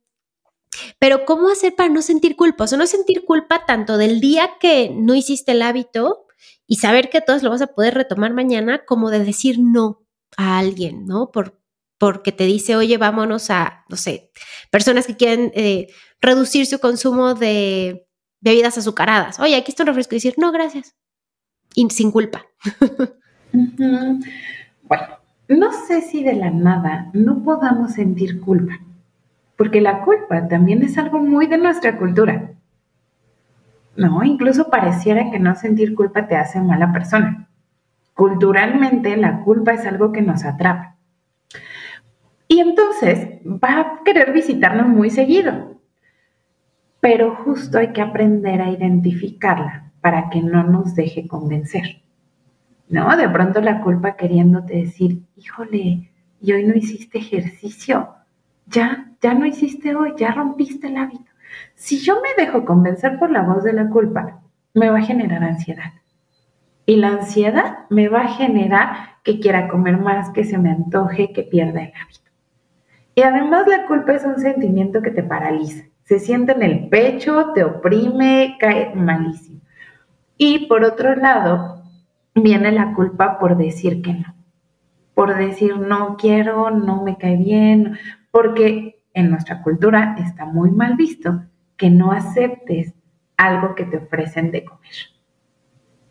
[0.98, 2.64] pero ¿cómo hacer para no sentir culpa?
[2.64, 6.26] O sea, no sentir culpa tanto del día que no hiciste el hábito
[6.66, 10.58] y saber que todos lo vas a poder retomar mañana, como de decir no a
[10.58, 11.30] alguien, ¿no?
[11.30, 11.60] Por,
[11.98, 14.30] porque te dice, oye, vámonos a, no sé,
[14.70, 15.88] personas que quieren eh,
[16.20, 18.06] reducir su consumo de
[18.40, 19.40] bebidas azucaradas.
[19.40, 20.94] Oye, aquí está un refresco y decir, no, gracias.
[21.74, 22.46] Y sin culpa.
[24.88, 25.06] Bueno,
[25.48, 28.78] no sé si de la nada no podamos sentir culpa
[29.58, 32.52] porque la culpa también es algo muy de nuestra cultura.
[33.96, 37.48] No, incluso pareciera que no sentir culpa te hace mala persona.
[38.14, 40.96] Culturalmente la culpa es algo que nos atrapa.
[42.46, 45.80] Y entonces va a querer visitarnos muy seguido.
[47.00, 52.02] Pero justo hay que aprender a identificarla para que no nos deje convencer.
[52.88, 53.16] ¿No?
[53.16, 58.14] De pronto la culpa queriéndote decir, híjole, y hoy no hiciste ejercicio,
[58.66, 61.30] ya, ya no hiciste hoy, ya rompiste el hábito.
[61.74, 64.40] Si yo me dejo convencer por la voz de la culpa,
[64.74, 65.92] me va a generar ansiedad.
[66.86, 71.32] Y la ansiedad me va a generar que quiera comer más, que se me antoje,
[71.32, 72.30] que pierda el hábito.
[73.14, 75.84] Y además la culpa es un sentimiento que te paraliza.
[76.04, 79.60] Se siente en el pecho, te oprime, cae malísimo.
[80.38, 81.82] Y por otro lado,
[82.34, 84.34] viene la culpa por decir que no.
[85.14, 87.98] Por decir no quiero, no me cae bien,
[88.30, 91.42] porque en nuestra cultura está muy mal visto
[91.76, 92.94] que no aceptes
[93.36, 94.92] algo que te ofrecen de comer.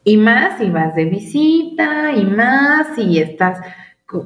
[0.03, 3.59] Y más si vas de visita, y más si estás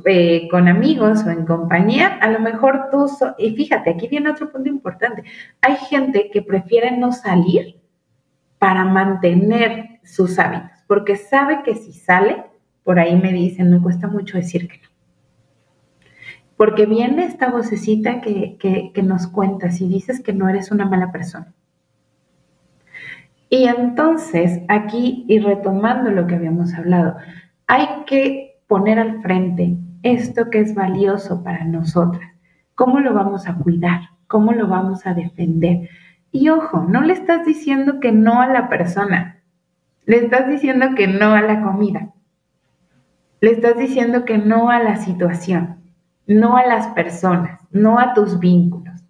[0.05, 4.51] eh, con amigos o en compañía, a lo mejor tú, y fíjate, aquí viene otro
[4.51, 5.23] punto importante,
[5.59, 7.81] hay gente que prefiere no salir
[8.59, 12.43] para mantener sus hábitos, porque sabe que si sale,
[12.83, 14.90] por ahí me dicen, me cuesta mucho decir que no.
[16.61, 18.57] Porque viene esta vocecita que,
[18.93, 21.55] que nos cuenta, si dices que no eres una mala persona
[23.53, 27.17] y entonces, aquí, y retomando lo que habíamos hablado,
[27.67, 32.31] hay que poner al frente esto que es valioso para nosotras.
[32.75, 33.99] ¿Cómo lo vamos a cuidar?
[34.27, 35.89] ¿Cómo lo vamos a defender?
[36.31, 39.41] Y ojo, no le estás diciendo que no a la persona,
[40.05, 42.13] le estás diciendo que no a la comida,
[43.41, 45.80] le estás diciendo que no a la situación,
[46.31, 49.01] no a las personas, no a tus vínculos.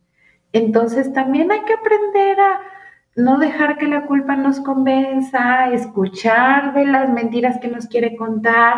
[0.53, 2.59] Entonces también hay que aprender a
[3.15, 8.77] no dejar que la culpa nos convenza, escuchar de las mentiras que nos quiere contar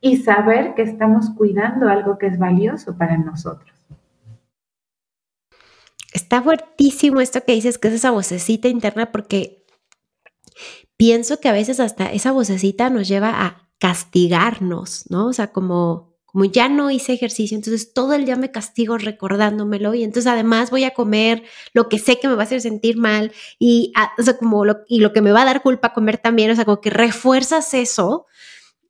[0.00, 3.70] y saber que estamos cuidando algo que es valioso para nosotros.
[6.12, 9.64] Está fuertísimo esto que dices, que es esa vocecita interna, porque
[10.96, 15.26] pienso que a veces hasta esa vocecita nos lleva a castigarnos, ¿no?
[15.26, 19.94] O sea, como como ya no hice ejercicio, entonces todo el día me castigo recordándomelo
[19.94, 21.44] y entonces además voy a comer
[21.74, 24.98] lo que sé que me va a hacer sentir mal y, ah, como lo, y
[24.98, 28.26] lo que me va a dar culpa comer también, o sea, como que refuerzas eso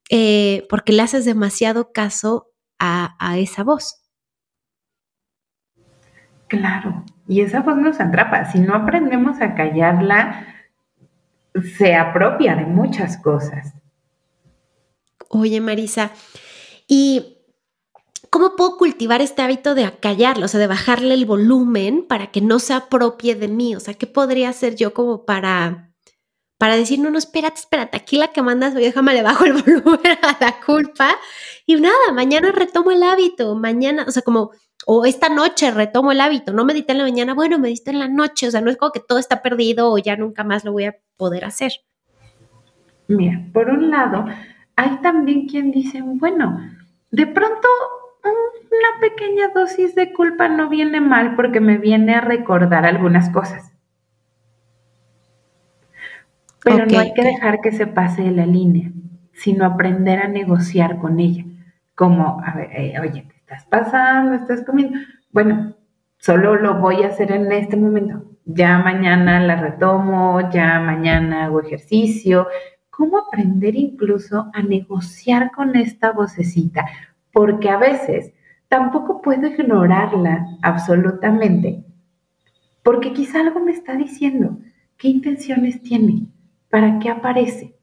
[0.09, 4.01] eh, porque le haces demasiado caso a, a esa voz.
[6.49, 8.51] Claro, y esa voz nos atrapa.
[8.53, 10.47] Si no aprendemos a callarla,
[11.77, 13.75] se apropia de muchas cosas.
[15.29, 16.11] Oye, Marisa,
[16.87, 17.34] y
[18.35, 22.41] ¿Cómo puedo cultivar este hábito de acallarlo, o sea, de bajarle el volumen para que
[22.41, 23.77] no se apropie de mí?
[23.77, 25.93] O sea, ¿qué podría hacer yo como para,
[26.59, 30.19] para decir, no, no, espérate, espérate, aquí la que mandas, déjame le bajo el volumen
[30.21, 31.15] a la culpa
[31.65, 34.51] y nada, mañana retomo el hábito, mañana, o sea, como,
[34.85, 38.09] o esta noche retomo el hábito, no medité en la mañana, bueno, medité en la
[38.09, 40.73] noche, o sea, no es como que todo está perdido o ya nunca más lo
[40.73, 41.71] voy a poder hacer.
[43.07, 44.25] Mira, por un lado,
[44.75, 46.59] hay también quien dice, bueno,
[47.13, 47.69] de pronto
[48.31, 53.73] una pequeña dosis de culpa no viene mal porque me viene a recordar algunas cosas.
[56.65, 58.91] Pero no hay que dejar que se pase de la línea,
[59.33, 61.45] sino aprender a negociar con ella.
[61.95, 64.35] Como, a ver, eh, oye, ¿qué estás pasando?
[64.35, 64.99] ¿Estás comiendo?
[65.31, 65.77] Bueno,
[66.17, 68.25] solo lo voy a hacer en este momento.
[68.47, 72.49] Ya mañana la retomo, ya mañana hago ejercicio.
[72.89, 76.87] ¿Cómo aprender incluso a negociar con esta vocecita?
[77.35, 78.33] Porque a veces
[78.69, 81.85] tampoco puedo ignorarla absolutamente,
[82.83, 84.59] porque quizá algo me está diciendo.
[84.97, 86.29] ¿Qué intenciones tiene?
[86.71, 87.75] ¿Para qué aparece?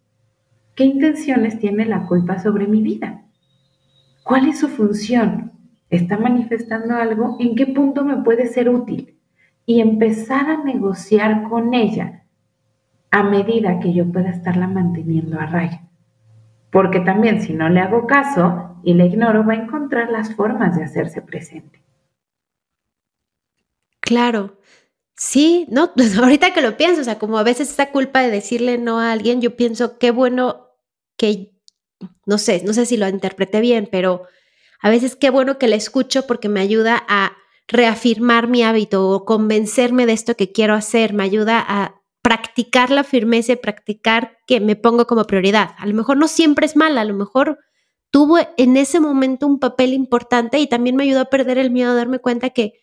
[0.74, 3.26] ¿Qué intenciones tiene la culpa sobre mi vida?
[4.24, 5.52] ¿Cuál es su función?
[5.90, 7.36] ¿Está manifestando algo?
[7.40, 9.18] ¿En qué punto me puede ser útil?
[9.66, 12.24] Y empezar a negociar con ella
[13.12, 15.82] a medida que yo pueda estarla manteniendo a raya.
[16.72, 20.76] Porque también si no le hago caso, y la ignoro, va a encontrar las formas
[20.76, 21.82] de hacerse presente.
[24.00, 24.58] Claro.
[25.16, 28.32] Sí, no, pues ahorita que lo pienso, o sea, como a veces esa culpa de
[28.32, 30.68] decirle no a alguien, yo pienso qué bueno
[31.18, 31.52] que,
[32.26, 34.24] no sé, no sé si lo interpreté bien, pero
[34.82, 39.26] a veces qué bueno que le escucho porque me ayuda a reafirmar mi hábito o
[39.26, 44.60] convencerme de esto que quiero hacer, me ayuda a practicar la firmeza y practicar que
[44.60, 45.76] me pongo como prioridad.
[45.78, 47.60] A lo mejor no siempre es mala, a lo mejor
[48.12, 51.92] tuvo en ese momento un papel importante y también me ayudó a perder el miedo,
[51.92, 52.74] a darme cuenta que,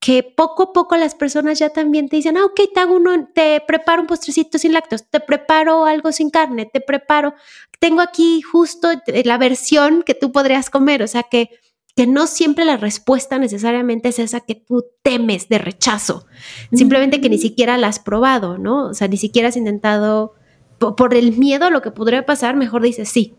[0.00, 3.28] que poco a poco las personas ya también te dicen, ah, ok, te hago uno,
[3.34, 7.34] te preparo un postrecito sin lácteos, te preparo algo sin carne, te preparo,
[7.78, 8.88] tengo aquí justo
[9.24, 11.50] la versión que tú podrías comer, o sea que,
[11.94, 16.26] que no siempre la respuesta necesariamente es esa que tú temes de rechazo,
[16.72, 18.88] simplemente que ni siquiera la has probado, ¿no?
[18.88, 20.34] O sea, ni siquiera has intentado,
[20.78, 23.34] por, el miedo a lo que podría pasar, mejor dices sí.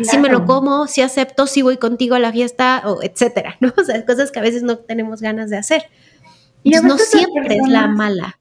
[0.00, 3.72] Si me lo como, si acepto, si voy contigo a la fiesta, o etcétera, ¿no?
[3.76, 5.82] O sea, cosas que a veces no tenemos ganas de hacer.
[6.62, 8.38] Y no siempre es la mala.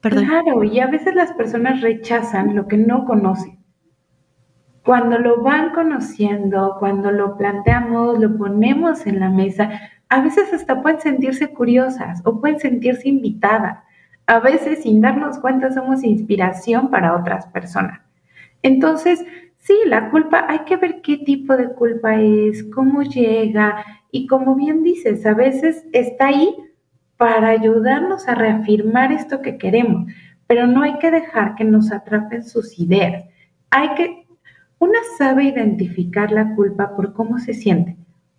[0.00, 0.26] Perdón.
[0.26, 3.58] Claro, y a veces las personas rechazan lo que no conocen.
[4.82, 9.70] Cuando lo van conociendo, cuando lo planteamos, lo ponemos en la mesa,
[10.08, 13.78] a veces hasta pueden sentirse curiosas o pueden sentirse invitadas.
[14.26, 18.00] A veces, sin darnos cuenta, somos inspiración para otras personas.
[18.62, 19.24] Entonces,
[19.70, 24.56] sí, la culpa, hay que ver qué tipo de culpa es, cómo llega y como
[24.56, 26.56] bien dices, a veces está ahí
[27.16, 30.10] para ayudarnos a reafirmar esto que queremos,
[30.48, 33.26] pero no hay que dejar que nos atrapen sus ideas.
[33.70, 34.26] Hay que
[34.80, 37.96] una sabe identificar la culpa por cómo se siente.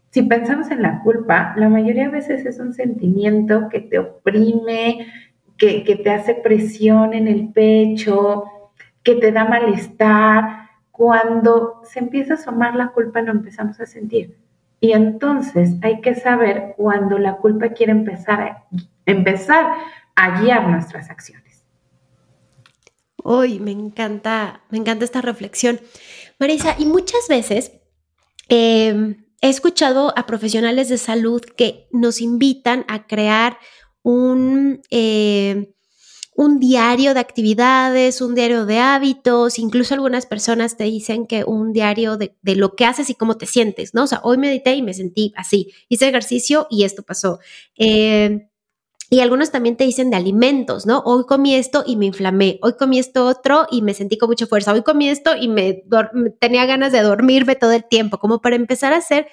[0.10, 5.08] Si pensamos en la culpa, la mayoría de veces es un sentimiento que te oprime,
[5.58, 8.44] que, te hace presión en el pecho,
[9.02, 10.61] que te da malestar.
[11.02, 14.38] Cuando se empieza a asomar la culpa, lo empezamos a sentir.
[14.80, 18.68] Y entonces hay que saber cuando la culpa quiere empezar
[20.16, 21.64] a, guiar nuestras acciones.
[23.24, 25.80] Uy, me encanta, me encanta esta reflexión.
[26.40, 27.72] Marisa, y muchas veces
[28.48, 33.58] em, he escuchado a profesionales de salud que nos invitan a crear
[34.04, 35.66] un, em,
[36.34, 41.74] un diario de actividades, un diario de hábitos, incluso algunas personas te dicen que un
[41.74, 44.04] diario de, lo que haces y cómo te sientes, ¿no?
[44.04, 47.40] O sea, hoy medité y me sentí así, hice ejercicio y esto pasó.
[47.76, 48.48] Em,
[49.10, 51.00] y algunos también te dicen de alimentos, ¿no?
[51.06, 54.48] Hoy comí esto y me inflamé, hoy comí esto otro y me sentí con mucha
[54.48, 55.84] fuerza, hoy comí esto y me
[56.40, 59.28] tenía ganas de dormirme todo el tiempo, como para empezar a hacer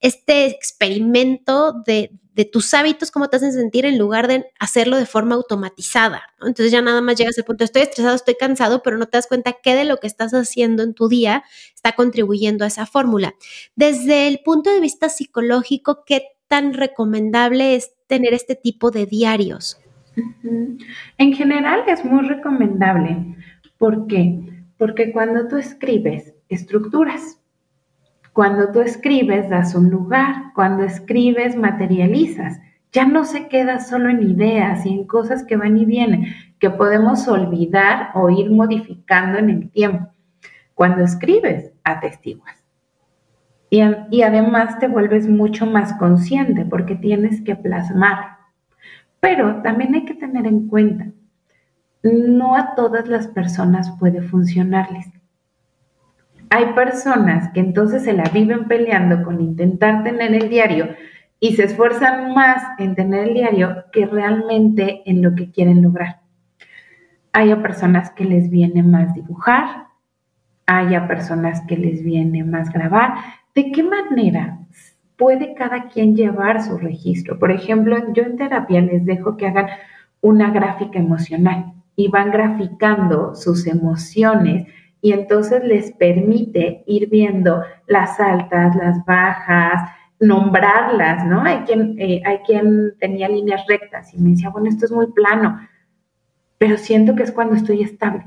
[0.00, 2.10] este experimento de,
[2.44, 6.22] tus hábitos, cómo te hacen sentir en lugar de hacerlo de forma automatizada.
[6.40, 9.26] Entonces ya nada más llegas al punto, estoy estresado, estoy cansado, pero no te das
[9.26, 13.34] cuenta qué de lo que estás haciendo en tu día está contribuyendo a esa fórmula.
[13.74, 19.78] Desde el punto de vista psicológico, ¿qué tan recomendable es tener este tipo de diarios?
[21.18, 23.36] En general es muy recomendable.
[23.78, 24.40] ¿Por qué?
[24.76, 27.39] Porque cuando tú escribes, estructuras.
[28.32, 30.52] Cuando tú escribes, das un lugar.
[30.54, 32.60] Cuando escribes, materializas.
[32.92, 36.26] Ya no se queda solo en ideas y en cosas que van y vienen,
[36.58, 40.08] que podemos olvidar o ir modificando en el tiempo.
[40.74, 42.60] Cuando escribes, atestiguas.
[43.70, 48.38] Y, además te vuelves mucho más consciente porque tienes que plasmar.
[49.20, 51.06] Pero también hay que tener en cuenta,
[52.02, 55.06] no a todas las personas puede funcionarles.
[56.50, 60.88] Hay personas que entonces se la viven peleando con intentar tener el diario
[61.38, 66.20] y se esfuerzan más en tener el diario que realmente en lo que quieren lograr.
[67.32, 69.86] Hay personas que les viene más dibujar,
[70.66, 73.14] hay personas que les viene más grabar,
[73.54, 74.58] ¿De qué manera
[75.16, 77.38] puede cada quien llevar su registro?
[77.38, 79.66] Por ejemplo, yo en terapia les dejo que hagan
[80.20, 84.68] una gráfica emocional y van graficando sus emociones
[85.00, 91.42] y entonces les permite ir viendo las altas, las bajas, nombrarlas, ¿no?
[91.42, 95.10] Hay quien, eh, hay quien tenía líneas rectas y me decía, bueno, esto es muy
[95.12, 95.58] plano,
[96.58, 98.26] pero siento que es cuando estoy estable.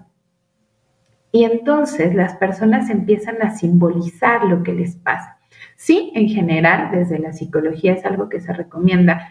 [1.31, 5.38] Y entonces las personas empiezan a simbolizar lo que les pasa.
[5.75, 9.29] Sí, en general, desde la psicología es algo que se recomienda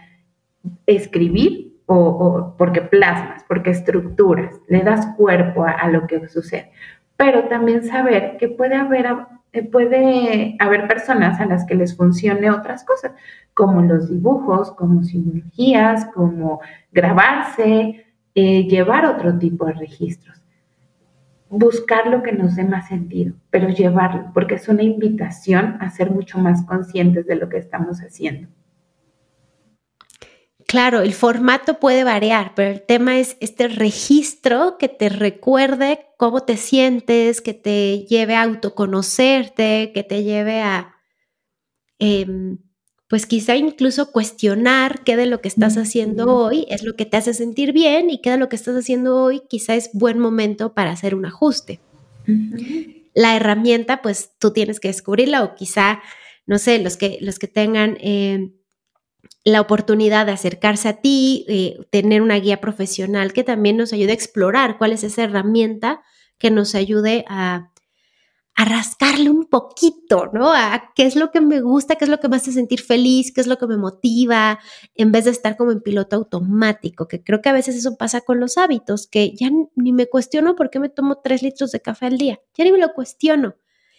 [0.86, 6.72] escribir o, porque plasmas, porque estructuras, le das cuerpo a, lo que sucede.
[7.16, 9.06] Pero también saber que puede haber,
[9.52, 13.12] eh, puede haber personas a las que les funcione otras cosas,
[13.54, 20.42] como los dibujos, como simbologías, como grabarse, eh, llevar otro tipo de registros
[21.52, 26.10] buscar lo que nos dé más sentido, pero llevarlo, porque es una invitación a ser
[26.10, 28.48] mucho más conscientes de lo que estamos haciendo.
[30.72, 36.44] Claro, el formato puede variar, pero el tema es este registro que te recuerde cómo
[36.44, 40.94] te sientes, que te lleve a autoconocerte, que te lleve a...
[41.98, 42.56] Em,
[43.06, 47.18] pues quizá incluso cuestionar qué de lo que estás haciendo hoy es lo que te
[47.18, 50.72] hace sentir bien y qué de lo que estás haciendo hoy quizá es buen momento
[50.72, 51.80] para hacer un ajuste.
[53.12, 56.00] La herramienta, pues tú tienes que descubrirla o quizá,
[56.46, 58.54] no sé, los que, los que tengan eh,
[59.44, 64.12] la oportunidad de acercarse a ti, eh, tener una guía profesional que también nos ayude
[64.12, 66.02] a explorar cuál es esa herramienta
[66.38, 67.72] que nos ayude a
[68.54, 70.52] a rascarle un poquito, ¿no?
[70.52, 73.32] A qué es lo que me gusta, qué es lo que me hace sentir feliz,
[73.32, 74.58] qué es lo que me motiva,
[74.94, 78.20] en vez de estar como en piloto automático, que creo que a veces eso pasa
[78.20, 81.80] con los hábitos, que ya ni me cuestiono por qué me tomo tres litros de
[81.80, 83.54] café al día, ya ni me lo cuestiono.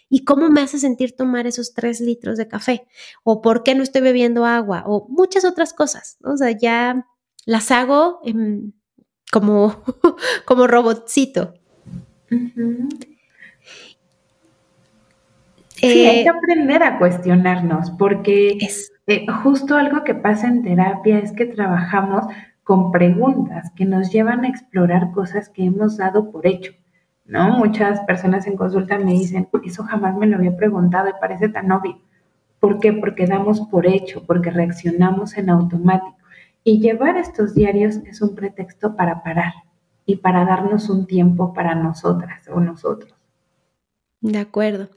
[0.08, 2.86] ¿Y cómo me hace sentir tomar esos tres litros de café?
[3.22, 4.84] ¿O por qué no estoy bebiendo agua?
[4.86, 6.32] O muchas otras cosas, ¿no?
[6.32, 7.06] O sea, ya
[7.46, 8.20] las hago
[9.32, 9.82] como,
[10.44, 11.54] como robotcito.
[15.76, 18.90] Sí, hay que eh, aprender a cuestionarnos, porque es.
[19.06, 22.24] Eh, justo algo que pasa en terapia es que trabajamos
[22.62, 26.72] con preguntas que nos llevan a explorar cosas que hemos dado por hecho,
[27.24, 27.58] ¿no?
[27.58, 31.70] Muchas personas en consulta me dicen, eso jamás me lo había preguntado y parece tan
[31.72, 31.98] obvio.
[32.60, 32.92] ¿Por qué?
[32.92, 36.16] Porque damos por hecho, porque reaccionamos en automático.
[36.62, 39.52] Y llevar estos diarios es un pretexto para parar
[40.06, 43.14] y para darnos un tiempo para nosotras o nosotros.
[44.24, 44.88] De acuerdo.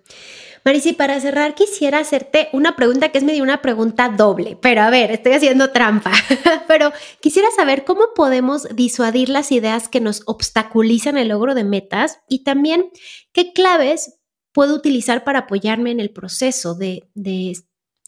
[0.64, 4.90] Marisi, para cerrar, quisiera hacerte una pregunta que es medio una pregunta doble, pero a
[4.90, 6.14] ver, estoy haciendo trampa,
[6.70, 12.22] pero quisiera saber cómo podemos disuadir las ideas que nos obstaculizan el logro de metas
[12.30, 12.86] y también
[13.34, 14.18] qué claves
[14.54, 17.58] puedo utilizar para apoyarme en el proceso de, de,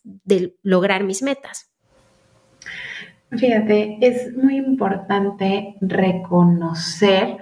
[0.05, 1.69] de lograr mis metas.
[3.29, 7.37] Fíjate, es muy importante reconocer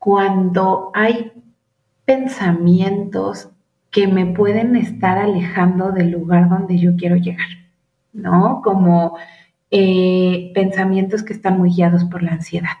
[0.00, 1.30] cuando hay
[2.12, 3.48] pensamientos
[3.90, 7.48] que me pueden estar alejando del lugar donde yo quiero llegar,
[8.12, 8.60] ¿no?
[8.62, 9.16] Como
[9.70, 12.76] eh, pensamientos que están muy guiados por la ansiedad.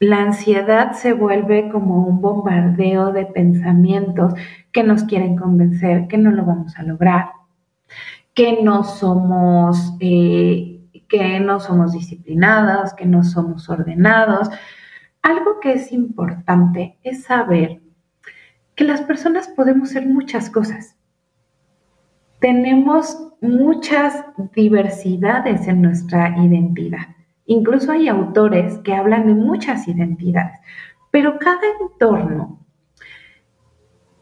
[0.00, 4.34] La ansiedad se vuelve como un bombardeo de pensamientos
[4.70, 7.30] que nos quieren convencer que no lo vamos a lograr,
[8.34, 14.50] que no somos, eh, que no somos disciplinados, que no somos ordenados.
[15.26, 17.80] Algo que es importante es saber
[18.76, 20.96] que las personas podemos ser muchas cosas.
[22.38, 24.24] Tenemos muchas
[24.54, 27.08] diversidades en nuestra identidad.
[27.44, 30.60] Incluso hay autores que hablan de muchas identidades,
[31.10, 32.64] pero cada entorno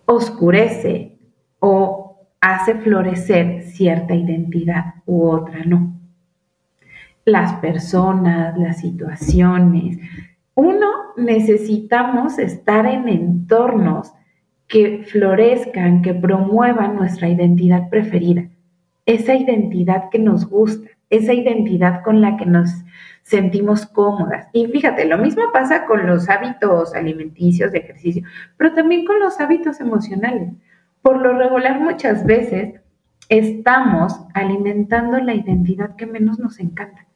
[0.07, 1.19] oscurece
[1.59, 6.01] o hace florecer cierta identidad u otra no.
[7.27, 9.99] Las personas, las situaciones.
[10.55, 14.13] Uno, necesitamos estar en entornos
[14.69, 18.49] que florezcan, que promuevan nuestra identidad preferida,
[19.07, 22.71] esa identidad que nos gusta, esa identidad con la que nos
[23.23, 24.49] sentimos cómodas.
[24.53, 28.23] Y fíjate, lo mismo pasa con los hábitos alimenticios, de ejercicio,
[28.57, 30.51] pero también con los hábitos emocionales.
[31.03, 32.81] Por lo regular muchas veces
[33.29, 37.07] estamos alimentando la identidad que menos nos encanta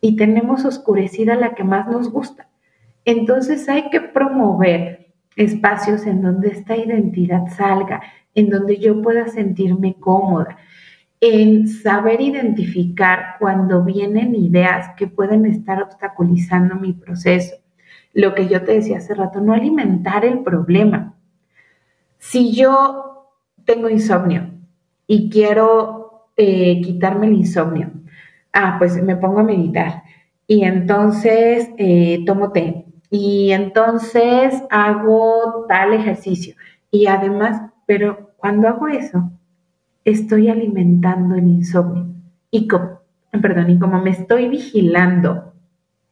[0.00, 2.49] y tenemos oscurecida la que más nos gusta.
[3.04, 8.02] Entonces hay que promover espacios en donde esta identidad salga,
[8.34, 10.58] en donde yo pueda sentirme cómoda,
[11.20, 17.56] en saber identificar cuando vienen ideas que pueden estar obstaculizando mi proceso.
[18.12, 21.14] Lo que yo te decía hace rato, no alimentar el problema.
[22.18, 23.34] Si yo
[23.64, 24.50] tengo insomnio
[25.06, 27.90] y quiero eh, quitarme el insomnio,
[28.52, 30.02] ah, pues me pongo a meditar
[30.46, 36.54] y entonces eh, tomo té y entonces hago tal ejercicio.
[36.90, 39.30] Y además, pero cuando hago eso,
[40.04, 42.06] estoy alimentando el insomnio.
[42.50, 43.00] Y como,
[43.42, 45.52] perdón, y como me estoy vigilando,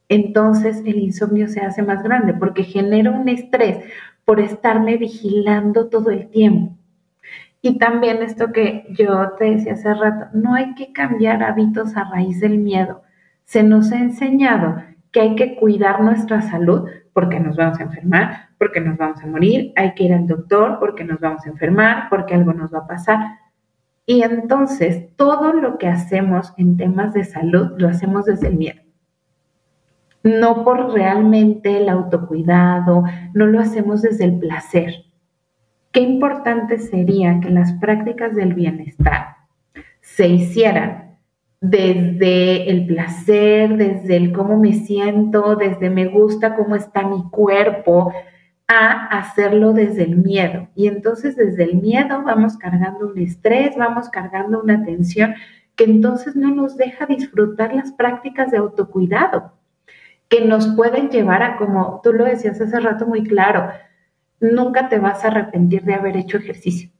[0.09, 3.78] entonces el insomnio se hace más grande porque genera un estrés
[4.24, 6.76] por estarme vigilando todo el tiempo.
[7.61, 12.05] Y también esto que yo te decía hace rato, no hay que cambiar hábitos a
[12.05, 13.03] raíz del miedo.
[13.44, 14.82] Se nos ha enseñado
[15.12, 19.26] que hay que cuidar nuestra salud porque nos vamos a enfermar, porque nos vamos a
[19.26, 22.80] morir, hay que ir al doctor porque nos vamos a enfermar, porque algo nos va
[22.80, 23.18] a pasar.
[24.06, 28.80] Y entonces todo lo que hacemos en temas de salud lo hacemos desde el miedo.
[30.22, 33.04] No por realmente el autocuidado,
[33.34, 34.92] no lo hacemos desde el placer.
[35.92, 39.36] Qué importante sería que las prácticas del bienestar
[40.00, 41.07] se hicieran
[41.61, 48.12] desde el placer, desde el cómo me siento, desde me gusta cómo está mi cuerpo,
[48.68, 50.68] a hacerlo desde el miedo.
[50.74, 55.34] Y entonces desde el miedo vamos cargando un estrés, vamos cargando una tensión
[55.74, 59.52] que entonces no nos deja disfrutar las prácticas de autocuidado,
[60.28, 63.70] que nos pueden llevar a, como tú lo decías hace rato muy claro,
[64.40, 66.90] nunca te vas a arrepentir de haber hecho ejercicio.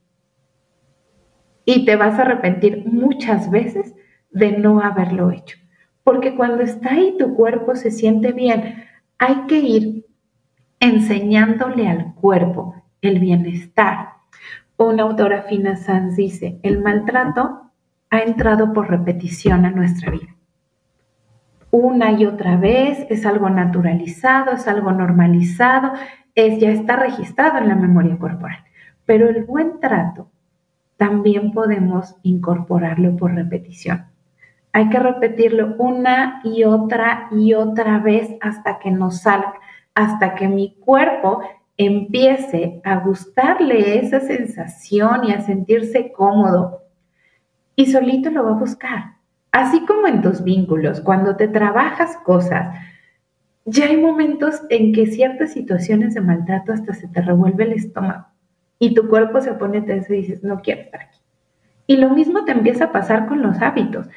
[1.65, 3.93] Y te vas a arrepentir muchas veces
[4.31, 5.57] de no haberlo hecho.
[6.03, 8.85] Porque cuando está ahí tu cuerpo se siente bien,
[9.17, 10.05] hay que ir
[10.79, 14.09] enseñándole al cuerpo el bienestar.
[14.77, 17.71] Una autora Fina Sanz dice, el maltrato
[18.09, 20.35] ha entrado por repetición a nuestra vida.
[21.71, 25.93] Una y otra vez es algo naturalizado, es algo normalizado,
[26.33, 28.63] es, ya está registrado en la memoria corporal.
[29.05, 30.31] Pero el buen trato
[30.97, 34.08] también podemos incorporarlo por repetición.
[34.79, 39.55] Hay que repetirlo una y otra y otra vez hasta que nos salga,
[39.93, 41.41] hasta que mi cuerpo
[41.75, 46.83] empiece a gustarle esa sensación y a sentirse cómodo.
[47.75, 49.15] Y solito lo va a buscar.
[49.51, 52.73] Así como en tus vínculos, cuando te trabajas cosas,
[53.65, 58.27] ya hay momentos en que ciertas situaciones de maltrato hasta se te revuelve el estómago
[58.79, 61.19] y tu cuerpo se pone tenso y dices, no quiero estar aquí.
[61.85, 64.07] Y lo mismo te empieza a pasar con los hábitos.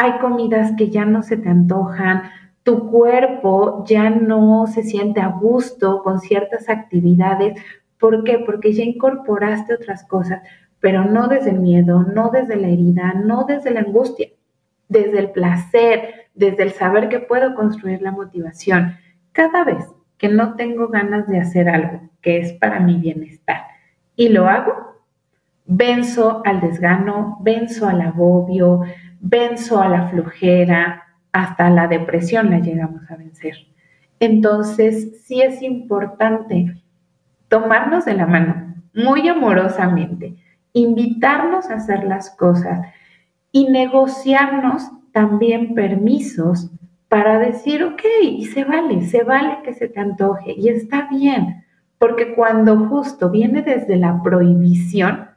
[0.00, 2.22] Hay comidas que ya no se te antojan,
[2.62, 7.60] tu cuerpo ya no se siente a gusto con ciertas actividades.
[7.98, 8.38] ¿Por qué?
[8.38, 10.40] Porque ya incorporaste otras cosas,
[10.78, 14.28] pero no desde el miedo, no desde la herida, no desde la angustia,
[14.88, 18.94] desde el placer, desde el saber que puedo construir la motivación.
[19.32, 19.84] Cada vez
[20.16, 23.62] que no tengo ganas de hacer algo que es para mi bienestar
[24.14, 24.74] y lo hago,
[25.66, 28.82] venzo al desgano, venzo al agobio,
[29.20, 33.54] venzo a la flojera, hasta la depresión la llegamos a vencer.
[34.20, 36.74] Entonces, sí es importante
[37.48, 40.36] tomarnos de la mano muy amorosamente,
[40.72, 42.80] invitarnos a hacer las cosas
[43.52, 46.70] y negociarnos también permisos
[47.08, 51.64] para decir, ok, y se vale, se vale que se te antoje y está bien,
[51.98, 55.28] porque cuando justo viene desde la prohibición,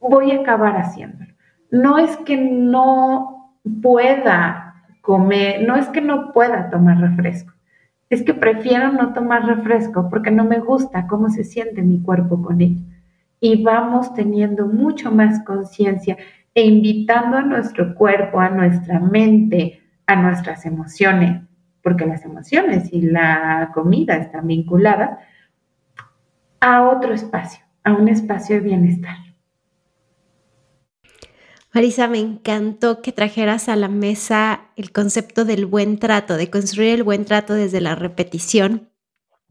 [0.00, 1.30] voy a acabar haciéndolo.
[1.70, 7.52] No es que no pueda comer, no es que no pueda tomar refresco,
[8.08, 12.42] es que prefiero no tomar refresco porque no me gusta cómo se siente mi cuerpo
[12.42, 12.78] con él.
[13.38, 16.16] Y vamos teniendo mucho más conciencia
[16.54, 21.42] e invitando a nuestro cuerpo, a nuestra mente, a nuestras emociones,
[21.82, 25.18] porque las emociones y la comida están vinculadas,
[26.60, 29.16] a otro espacio, a un espacio de bienestar.
[31.72, 36.94] Marisa, me encantó que trajeras a la mesa el concepto del buen trato, de construir
[36.94, 38.90] el buen trato desde la repetición.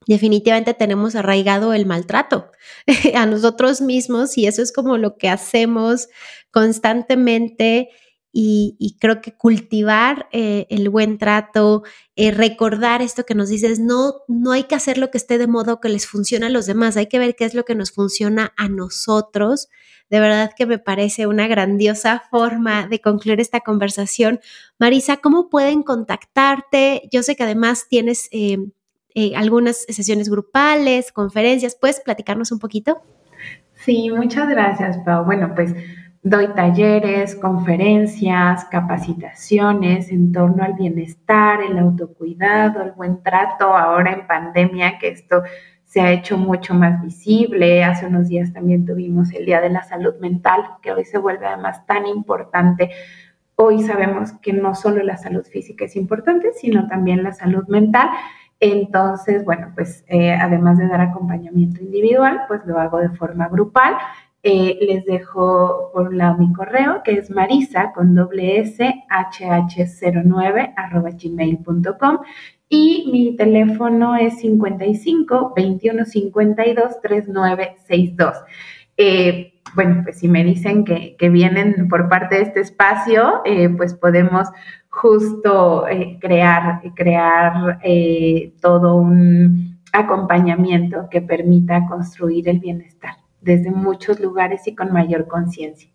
[0.05, 2.51] Definitivamente tenemos arraigado el maltrato
[3.15, 6.09] a nosotros mismos y eso es como lo que hacemos
[6.51, 7.89] constantemente
[8.32, 11.84] y, creo que cultivar eh, el buen trato,
[12.15, 15.47] eh, recordar esto que nos dices, no, no hay que hacer lo que esté de
[15.47, 17.91] modo que les funcione a los demás, hay que ver qué es lo que nos
[17.91, 19.70] funciona a nosotros.
[20.10, 24.39] De verdad que me parece una grandiosa forma de concluir esta conversación.
[24.80, 27.07] Marisa, ¿cómo pueden contactarte?
[27.12, 28.57] Yo sé que además tienes eh,
[29.36, 31.76] algunas sesiones grupales, conferencias.
[31.76, 33.01] ¿Puedes platicarnos un poquito?
[33.74, 35.26] Sí, muchas gracias, Pau.
[35.26, 35.74] Bueno, pues
[36.22, 44.28] Doy talleres, conferencias, capacitaciones en torno al bienestar, el autocuidado, el buen trato, ahora en
[44.28, 45.43] pandemia, que esto
[45.89, 47.83] se ha hecho mucho más visible.
[47.83, 51.47] Hace unos días también tuvimos el Día de la Salud Mental, que hoy se vuelve
[51.47, 52.91] además tan importante.
[53.55, 58.07] Hoy sabemos que no solo la salud física es importante, sino también la salud mental.
[58.59, 63.95] Entonces, bueno, pues eh, además de dar acompañamiento individual, pues lo hago de forma grupal
[64.41, 70.73] eh, les dejo por un lado mi correo, que es marisa con doble s hh09
[70.77, 72.19] arroba gmail.com
[72.70, 78.38] y mi teléfono es 55 21 52 3962.
[78.95, 83.95] Eh, bueno, pues si me dicen que, vienen por parte de este espacio, eh, pues
[83.95, 84.47] podemos
[84.89, 87.80] justo eh, crear, crear
[88.61, 95.89] todo un acompañamiento que permita construir el bienestar desde muchos lugares y con mayor conciencia.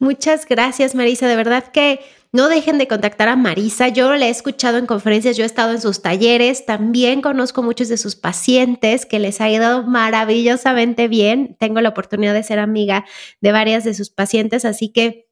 [0.00, 1.26] Muchas gracias, Marisa.
[1.26, 2.00] De verdad que
[2.32, 3.88] no dejen de contactar a Marisa.
[3.88, 7.88] Yo la he escuchado en conferencias, yo he estado en sus talleres, también conozco muchos
[7.88, 11.56] de sus pacientes que les ha ido maravillosamente bien.
[11.58, 13.04] Tengo la oportunidad de ser amiga
[13.40, 15.28] de varias de sus pacientes, así que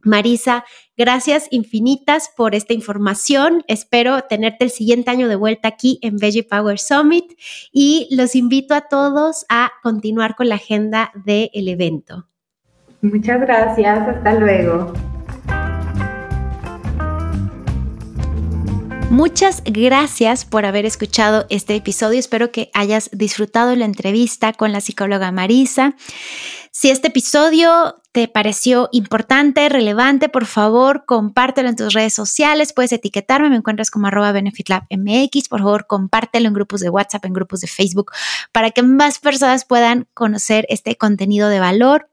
[0.00, 0.64] Marisa,
[0.96, 3.64] gracias infinitas por esta información.
[3.66, 7.32] Espero tenerte el siguiente año de vuelta aquí en Veggie Power Summit
[7.72, 12.28] y los invito a todos a continuar con la agenda del evento.
[13.02, 14.92] Muchas gracias, hasta luego.
[19.10, 22.18] Muchas gracias por haber escuchado este episodio.
[22.18, 25.94] Espero que hayas disfrutado la entrevista con la psicóloga Marisa.
[26.72, 32.74] Si este episodio te pareció importante, relevante, por favor, compártelo en tus redes sociales.
[32.74, 35.48] Puedes etiquetarme, me encuentras como arroba benefitlabmx.
[35.48, 38.12] Por favor, compártelo en grupos de WhatsApp, en grupos de Facebook,
[38.52, 42.10] para que más personas puedan conocer este contenido de valor.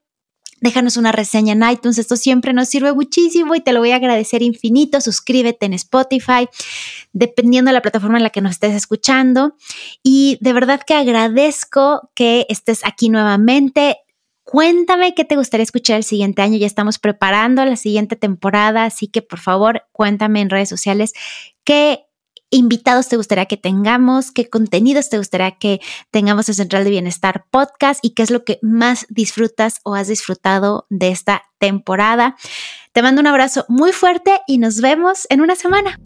[0.66, 3.98] Déjanos una reseña en iTunes, esto siempre nos sirve muchísimo y te lo voy a
[3.98, 5.00] agradecer infinito.
[5.00, 6.50] Suscríbete en Spotify,
[7.14, 9.56] dependiendo de la plataforma en la que nos estés escuchando.
[10.02, 13.98] Y de verdad que agradezco que estés aquí nuevamente.
[14.44, 16.58] Cuéntame qué te gustaría escuchar el siguiente año.
[16.58, 21.14] Ya estamos preparando la siguiente temporada, así que por favor cuéntame en redes sociales
[21.64, 22.05] qué
[22.56, 25.82] invitados te gustaría que tengamos, qué contenidos te gustaría que
[26.12, 30.08] tengamos en Central de Bienestar Podcast y qué es lo que más disfrutas o has
[30.08, 32.36] disfrutado de esta temporada.
[32.94, 36.00] Te mando un abrazo muy fuerte y nos vemos en una semana.